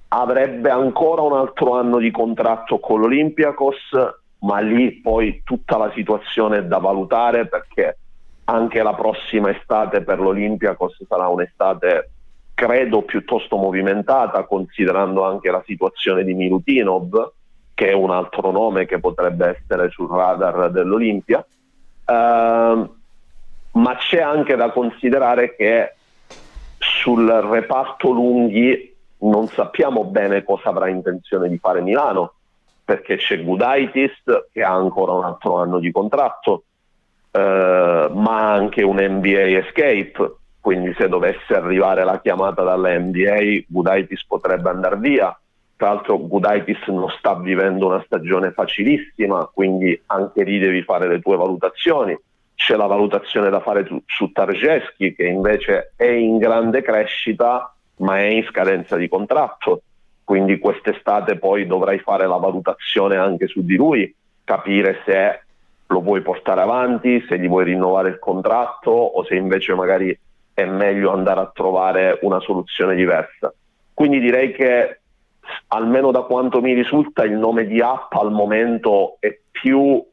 avrebbe 0.10 0.69
ancora 0.69 1.23
un 1.23 1.34
altro 1.34 1.73
anno 1.73 1.97
di 1.97 2.12
contratto 2.12 2.77
con 2.77 2.99
l'Olympiacos, 2.99 3.95
ma 4.41 4.60
lì 4.60 5.01
poi 5.01 5.41
tutta 5.43 5.77
la 5.77 5.91
situazione 5.95 6.60
è 6.60 6.65
da 6.65 6.77
valutare 6.77 7.47
perché 7.47 7.97
anche 8.43 8.84
la 8.84 8.93
prossima 8.93 9.49
estate 9.49 10.03
per 10.03 10.19
l'Olympiacos 10.19 11.03
sarà 11.08 11.29
un'estate 11.29 12.12
credo 12.53 13.01
piuttosto 13.01 13.58
movimentata 13.58 14.43
considerando 14.43 15.23
anche 15.23 15.49
la 15.49 15.63
situazione 15.65 16.23
di 16.23 16.36
Milutinov 16.36 17.32
che 17.73 17.89
è 17.89 17.93
un 17.93 18.12
altro 18.12 18.51
nome 18.51 18.86
che 18.86 18.99
potrebbe 18.99 19.58
essere 19.58 19.89
sul 19.89 20.12
radar 20.12 20.69
dell'Olimpia 20.69 21.43
ma 22.06 23.96
c'è 23.98 24.22
anche 24.22 24.56
da 24.56 24.72
considerare 24.72 25.56
che 25.56 25.94
sul 26.78 27.28
reparto 27.28 28.12
lunghi 28.12 28.94
non 29.20 29.48
sappiamo 29.48 30.04
bene 30.04 30.44
cosa 30.44 30.70
avrà 30.70 30.89
intenzione 30.89 31.48
di 31.50 31.58
fare 31.58 31.82
Milano, 31.82 32.34
perché 32.84 33.18
c'è 33.18 33.42
Gudaitis 33.42 34.22
che 34.52 34.63
ha 34.63 34.74
ancora 34.74 35.13
un 35.13 35.24
altro 35.24 35.58
anno 35.58 35.80
di 35.80 35.92
contratto, 35.92 36.63
eh, 37.32 38.10
ma 38.12 38.52
anche 38.52 38.84
un 38.84 38.98
NBA 39.00 39.60
Escape, 39.60 40.36
quindi 40.60 40.94
se 40.98 41.08
dovesse 41.08 41.54
arrivare 41.54 42.04
la 42.04 42.20
chiamata 42.20 42.63
dalla 42.63 42.98
NBA 42.98 43.63
Gudaitis 43.68 44.26
potrebbe 44.26 44.70
andare 44.70 44.98
via. 44.98 45.38
Tra 45.84 45.91
l'altro 45.91 46.17
Gudaitis 46.17 46.88
non 46.88 47.10
sta 47.10 47.36
vivendo 47.36 47.88
una 47.88 48.02
stagione 48.06 48.54
facilissima, 48.54 49.50
quindi 49.54 50.02
anche 50.06 50.43
lì 50.43 50.58
devi 50.58 50.82
fare 50.82 51.10
le 51.10 51.19
tue 51.19 51.36
valutazioni. 51.36 52.17
C'è 52.56 52.78
la 52.78 52.86
valutazione 52.86 53.50
da 53.50 53.60
fare 53.60 53.86
su, 53.86 54.02
su 54.06 54.32
Targeschi 54.32 55.13
che 55.13 55.26
invece 55.26 55.91
è 55.98 56.06
in 56.06 56.38
grande 56.38 56.82
crescita 56.82 57.76
ma 57.98 58.17
è 58.19 58.28
in 58.28 58.46
scadenza 58.46 58.96
di 58.96 59.10
contratto, 59.10 59.82
quindi 60.24 60.58
quest'estate 60.58 61.38
poi 61.38 61.67
dovrai 61.67 62.00
fare 62.00 62.28
la 62.28 62.38
valutazione 62.38 63.17
anche 63.17 63.48
su 63.48 63.65
di 63.65 63.76
lui, 63.76 64.15
capire 64.46 65.02
se 65.06 65.41
lo 65.88 66.00
vuoi 66.00 66.22
portare 66.22 66.62
avanti, 66.62 67.26
se 67.28 67.38
gli 67.38 67.50
vuoi 67.50 67.65
rinnovare 67.65 68.08
il 68.08 68.19
contratto 68.19 68.89
o 68.89 69.26
se 69.26 69.36
invece 69.36 69.74
magari 69.74 70.17
è 70.54 70.63
meglio 70.63 71.12
andare 71.12 71.41
a 71.41 71.52
trovare 71.54 72.19
una 72.22 72.39
soluzione 72.39 72.96
diversa. 72.96 73.54
Quindi 73.93 74.22
direi 74.22 74.54
che 74.54 75.00
almeno 75.67 76.12
da 76.12 76.21
quanto 76.21 76.62
mi 76.62 76.73
risulta 76.73 77.23
il 77.23 77.34
nome 77.34 77.65
di 77.65 77.82
app 77.82 78.13
al 78.13 78.32
momento 78.32 79.17
è 79.19 79.38
più 79.49 80.03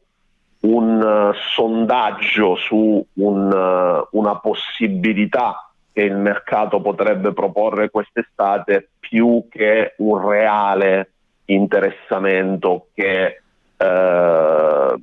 un 0.61 1.01
uh, 1.01 1.33
sondaggio 1.55 2.55
su 2.55 3.05
un, 3.13 3.51
uh, 3.51 4.17
una 4.17 4.37
possibilità 4.37 5.71
che 5.93 6.03
il 6.03 6.15
mercato 6.15 6.81
potrebbe 6.81 7.33
proporre 7.33 7.89
quest'estate 7.89 8.89
più 8.99 9.47
che 9.49 9.95
un 9.97 10.27
reale 10.27 11.11
interessamento 11.45 12.87
che, 12.93 13.41
eh, 13.75 14.95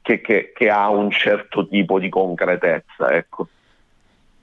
che, 0.00 0.20
che, 0.20 0.52
che 0.54 0.70
ha 0.70 0.88
un 0.90 1.10
certo 1.10 1.66
tipo 1.66 1.98
di 1.98 2.08
concretezza. 2.08 3.10
Ecco. 3.10 3.48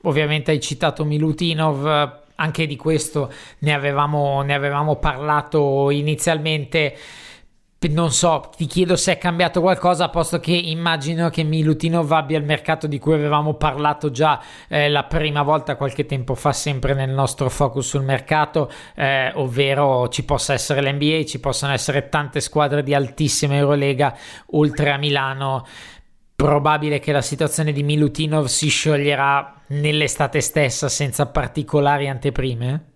Ovviamente 0.02 0.52
hai 0.52 0.60
citato 0.60 1.06
Milutinov, 1.06 2.24
anche 2.36 2.68
di 2.68 2.76
questo 2.76 3.32
ne 3.60 3.74
avevamo, 3.74 4.42
ne 4.42 4.54
avevamo 4.54 4.98
parlato 4.98 5.90
inizialmente 5.90 6.98
non 7.90 8.12
so, 8.12 8.50
ti 8.56 8.66
chiedo 8.66 8.96
se 8.96 9.14
è 9.14 9.18
cambiato 9.18 9.62
qualcosa, 9.62 10.10
posto 10.10 10.40
che 10.40 10.54
immagino 10.54 11.30
che 11.30 11.44
Milutinov 11.44 12.12
abbia 12.12 12.38
il 12.38 12.44
mercato 12.44 12.88
di 12.88 13.00
cui 13.00 13.14
avevamo 13.14 13.56
parlato 13.56 14.12
già 14.12 14.42
eh, 14.68 14.90
la 14.90 15.04
prima 15.04 15.44
volta 15.44 15.76
qualche 15.76 16.06
tempo 16.06 16.36
fa, 16.36 16.52
sempre 16.52 16.94
nel 16.94 17.10
nostro 17.10 17.50
focus 17.50 17.90
sul 17.90 18.04
mercato, 18.04 18.72
eh, 18.96 19.32
ovvero 19.36 20.08
ci 20.10 20.24
possa 20.24 20.54
essere 20.54 20.82
l'NBA, 20.82 21.26
ci 21.26 21.40
possono 21.40 21.74
essere 21.74 22.10
tante 22.10 22.40
squadre 22.40 22.82
di 22.84 22.94
altissima 22.94 23.56
Eurolega 23.56 24.16
oltre 24.52 24.92
a 24.92 24.98
Milano. 24.98 25.66
Probabile 26.36 27.00
che 27.00 27.12
la 27.12 27.22
situazione 27.22 27.72
di 27.72 27.84
Milutinov 27.84 28.46
si 28.46 28.68
scioglierà 28.68 29.55
nell'estate 29.68 30.42
stessa 30.42 30.90
senza 30.90 31.28
particolari 31.28 32.08
anteprime? 32.08 32.94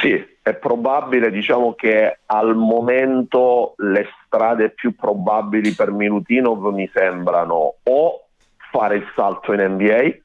Sì, 0.00 0.38
è 0.42 0.54
probabile, 0.54 1.30
diciamo 1.30 1.74
che 1.74 2.18
al 2.26 2.56
momento 2.56 3.74
le 3.76 4.08
strade 4.24 4.70
più 4.70 4.96
probabili 4.96 5.72
per 5.72 5.92
Milutinov 5.92 6.72
mi 6.72 6.90
sembrano 6.92 7.76
o 7.82 8.24
fare 8.70 8.96
il 8.96 9.06
salto 9.14 9.52
in 9.52 9.60
NBA 9.60 10.16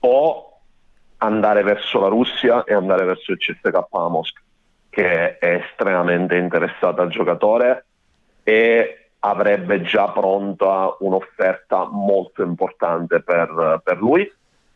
o 0.00 0.60
andare 1.18 1.62
verso 1.62 2.00
la 2.00 2.08
Russia 2.08 2.64
e 2.64 2.72
andare 2.72 3.04
verso 3.04 3.32
il 3.32 3.38
CSK 3.38 3.86
Mosca, 3.90 4.40
che 4.88 5.38
è 5.38 5.54
estremamente 5.54 6.36
interessata 6.36 7.02
al 7.02 7.10
giocatore 7.10 7.84
e 8.44 8.97
avrebbe 9.20 9.82
già 9.82 10.08
pronta 10.10 10.96
un'offerta 11.00 11.88
molto 11.90 12.42
importante 12.42 13.20
per, 13.20 13.80
per 13.82 13.98
lui, 13.98 14.30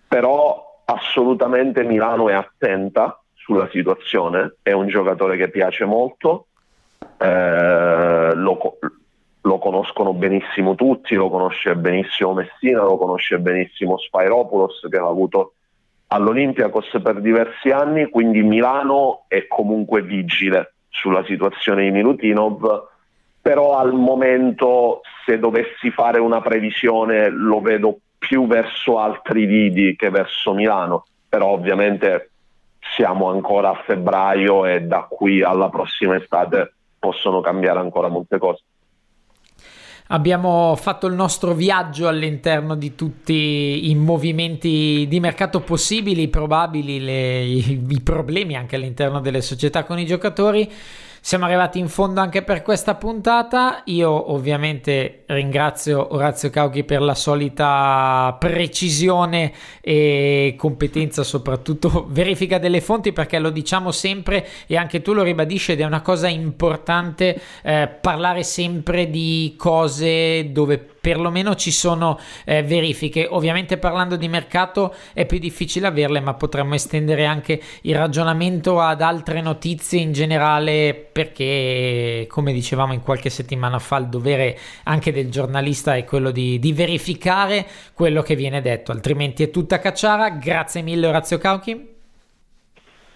però 0.08 0.80
assolutamente 0.84 1.84
Milano 1.84 2.28
è 2.28 2.34
attenta 2.34 3.20
sulla 3.34 3.68
situazione, 3.70 4.56
è 4.62 4.72
un 4.72 4.88
giocatore 4.88 5.36
che 5.36 5.48
piace 5.48 5.84
molto, 5.84 6.46
eh, 7.18 8.32
lo, 8.34 8.78
lo, 9.40 9.58
conoscono 9.58 10.12
benissimo 10.12 10.74
tutti, 10.74 11.14
lo 11.14 11.28
conosce 11.28 11.74
benissimo 11.76 12.34
Messina, 12.34 12.82
lo 12.82 12.96
conosce 12.96 13.38
benissimo 13.38 13.98
Spyropoulos 13.98 14.86
che 14.88 14.96
ha 14.96 15.06
avuto 15.06 15.54
all'Olympiacos 16.08 17.00
per 17.02 17.20
diversi 17.20 17.70
anni, 17.70 18.08
quindi 18.10 18.42
Milano 18.42 19.24
è 19.28 19.46
comunque 19.46 20.02
vigile 20.02 20.74
sulla 20.88 21.24
situazione 21.24 21.84
di 21.84 21.90
Milutinov, 21.90 22.90
però 23.42 23.76
al 23.76 23.92
momento 23.92 25.00
se 25.26 25.38
dovessi 25.38 25.90
fare 25.90 26.20
una 26.20 26.40
previsione 26.40 27.28
lo 27.28 27.60
vedo 27.60 27.98
più 28.16 28.46
verso 28.46 28.98
altri 29.00 29.46
lidi 29.46 29.96
che 29.96 30.10
verso 30.10 30.54
Milano, 30.54 31.04
però 31.28 31.48
ovviamente 31.48 32.30
siamo 32.94 33.30
ancora 33.30 33.70
a 33.70 33.82
febbraio 33.84 34.64
e 34.64 34.82
da 34.82 35.08
qui 35.10 35.42
alla 35.42 35.68
prossima 35.68 36.16
estate 36.16 36.74
possono 36.98 37.40
cambiare 37.40 37.80
ancora 37.80 38.06
molte 38.06 38.38
cose. 38.38 38.62
Abbiamo 40.08 40.76
fatto 40.76 41.06
il 41.06 41.14
nostro 41.14 41.54
viaggio 41.54 42.06
all'interno 42.06 42.74
di 42.74 42.94
tutti 42.94 43.90
i 43.90 43.94
movimenti 43.94 45.06
di 45.08 45.20
mercato 45.20 45.60
possibili, 45.60 46.28
probabili, 46.28 47.00
le, 47.00 47.40
i, 47.40 47.86
i 47.88 48.00
problemi 48.02 48.54
anche 48.54 48.76
all'interno 48.76 49.20
delle 49.20 49.40
società 49.40 49.84
con 49.84 49.98
i 49.98 50.04
giocatori. 50.04 50.70
Siamo 51.24 51.44
arrivati 51.44 51.78
in 51.78 51.88
fondo 51.88 52.20
anche 52.20 52.42
per 52.42 52.62
questa 52.62 52.96
puntata. 52.96 53.82
Io 53.84 54.32
ovviamente 54.32 55.22
ringrazio 55.26 56.14
Orazio 56.14 56.50
Cauchi 56.50 56.82
per 56.82 57.00
la 57.00 57.14
solita 57.14 58.36
precisione 58.40 59.52
e 59.80 60.56
competenza, 60.58 61.22
soprattutto 61.22 62.06
verifica 62.10 62.58
delle 62.58 62.80
fonti, 62.80 63.12
perché 63.12 63.38
lo 63.38 63.50
diciamo 63.50 63.92
sempre 63.92 64.44
e 64.66 64.76
anche 64.76 65.00
tu 65.00 65.12
lo 65.12 65.22
ribadisci 65.22 65.70
ed 65.70 65.80
è 65.80 65.84
una 65.84 66.02
cosa 66.02 66.26
importante 66.26 67.40
eh, 67.62 67.88
parlare 68.00 68.42
sempre 68.42 69.08
di 69.08 69.54
cose 69.56 70.50
dove 70.50 70.91
perlomeno 71.02 71.56
ci 71.56 71.72
sono 71.72 72.18
eh, 72.44 72.62
verifiche. 72.62 73.26
Ovviamente 73.28 73.76
parlando 73.76 74.16
di 74.16 74.28
mercato 74.28 74.94
è 75.12 75.26
più 75.26 75.38
difficile 75.38 75.88
averle, 75.88 76.20
ma 76.20 76.34
potremmo 76.34 76.74
estendere 76.74 77.26
anche 77.26 77.60
il 77.82 77.96
ragionamento 77.96 78.80
ad 78.80 79.02
altre 79.02 79.42
notizie 79.42 80.00
in 80.00 80.12
generale 80.12 80.94
perché, 81.12 82.26
come 82.28 82.52
dicevamo 82.52 82.92
in 82.92 83.02
qualche 83.02 83.30
settimana 83.30 83.80
fa, 83.80 83.96
il 83.96 84.06
dovere 84.06 84.56
anche 84.84 85.12
del 85.12 85.28
giornalista 85.28 85.96
è 85.96 86.04
quello 86.04 86.30
di, 86.30 86.60
di 86.60 86.72
verificare 86.72 87.66
quello 87.92 88.22
che 88.22 88.36
viene 88.36 88.62
detto, 88.62 88.92
altrimenti 88.92 89.42
è 89.42 89.50
tutta 89.50 89.80
cacciara. 89.80 90.30
Grazie 90.30 90.82
mille 90.82 91.08
Orazio 91.08 91.38
Cauchi. 91.38 91.91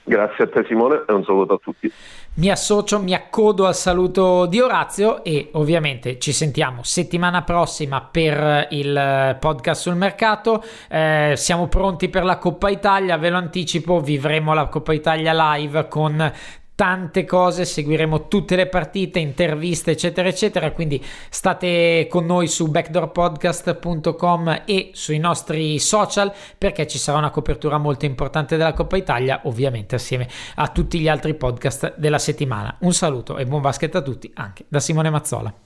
Grazie 0.08 0.44
a 0.44 0.48
te 0.48 0.64
Simone 0.68 1.02
e 1.04 1.12
un 1.12 1.24
saluto 1.24 1.54
a 1.54 1.58
tutti. 1.60 1.90
Mi 2.34 2.48
associo, 2.48 3.02
mi 3.02 3.12
accodo 3.12 3.66
al 3.66 3.74
saluto 3.74 4.46
di 4.46 4.60
Orazio 4.60 5.24
e 5.24 5.48
ovviamente 5.54 6.20
ci 6.20 6.30
sentiamo 6.30 6.84
settimana 6.84 7.42
prossima 7.42 8.00
per 8.08 8.68
il 8.70 9.36
podcast 9.40 9.80
sul 9.80 9.96
mercato. 9.96 10.62
Eh, 10.88 11.32
siamo 11.34 11.66
pronti 11.66 12.08
per 12.08 12.22
la 12.22 12.38
Coppa 12.38 12.70
Italia, 12.70 13.18
ve 13.18 13.30
lo 13.30 13.38
anticipo, 13.38 13.98
vivremo 13.98 14.54
la 14.54 14.68
Coppa 14.68 14.92
Italia 14.92 15.54
live 15.56 15.88
con 15.88 16.32
tante 16.76 17.24
cose, 17.24 17.64
seguiremo 17.64 18.28
tutte 18.28 18.54
le 18.54 18.68
partite, 18.68 19.18
interviste, 19.18 19.92
eccetera, 19.92 20.28
eccetera. 20.28 20.70
Quindi 20.70 21.04
state 21.30 22.06
con 22.08 22.26
noi 22.26 22.46
su 22.46 22.68
backdoorpodcast.com 22.68 24.62
e 24.66 24.90
sui 24.92 25.18
nostri 25.18 25.80
social 25.80 26.32
perché 26.56 26.86
ci 26.86 26.98
sarà 26.98 27.18
una 27.18 27.30
copertura 27.30 27.78
molto 27.78 28.04
importante 28.04 28.56
della 28.56 28.74
Coppa 28.74 28.96
Italia, 28.96 29.40
ovviamente 29.44 29.96
assieme 29.96 30.28
a 30.56 30.68
tutti 30.68 31.00
gli 31.00 31.08
altri 31.08 31.34
podcast 31.34 31.94
della 31.96 32.18
settimana. 32.18 32.76
Un 32.80 32.92
saluto 32.92 33.38
e 33.38 33.46
buon 33.46 33.62
basket 33.62 33.94
a 33.96 34.02
tutti, 34.02 34.30
anche 34.34 34.66
da 34.68 34.78
Simone 34.78 35.10
Mazzola. 35.10 35.65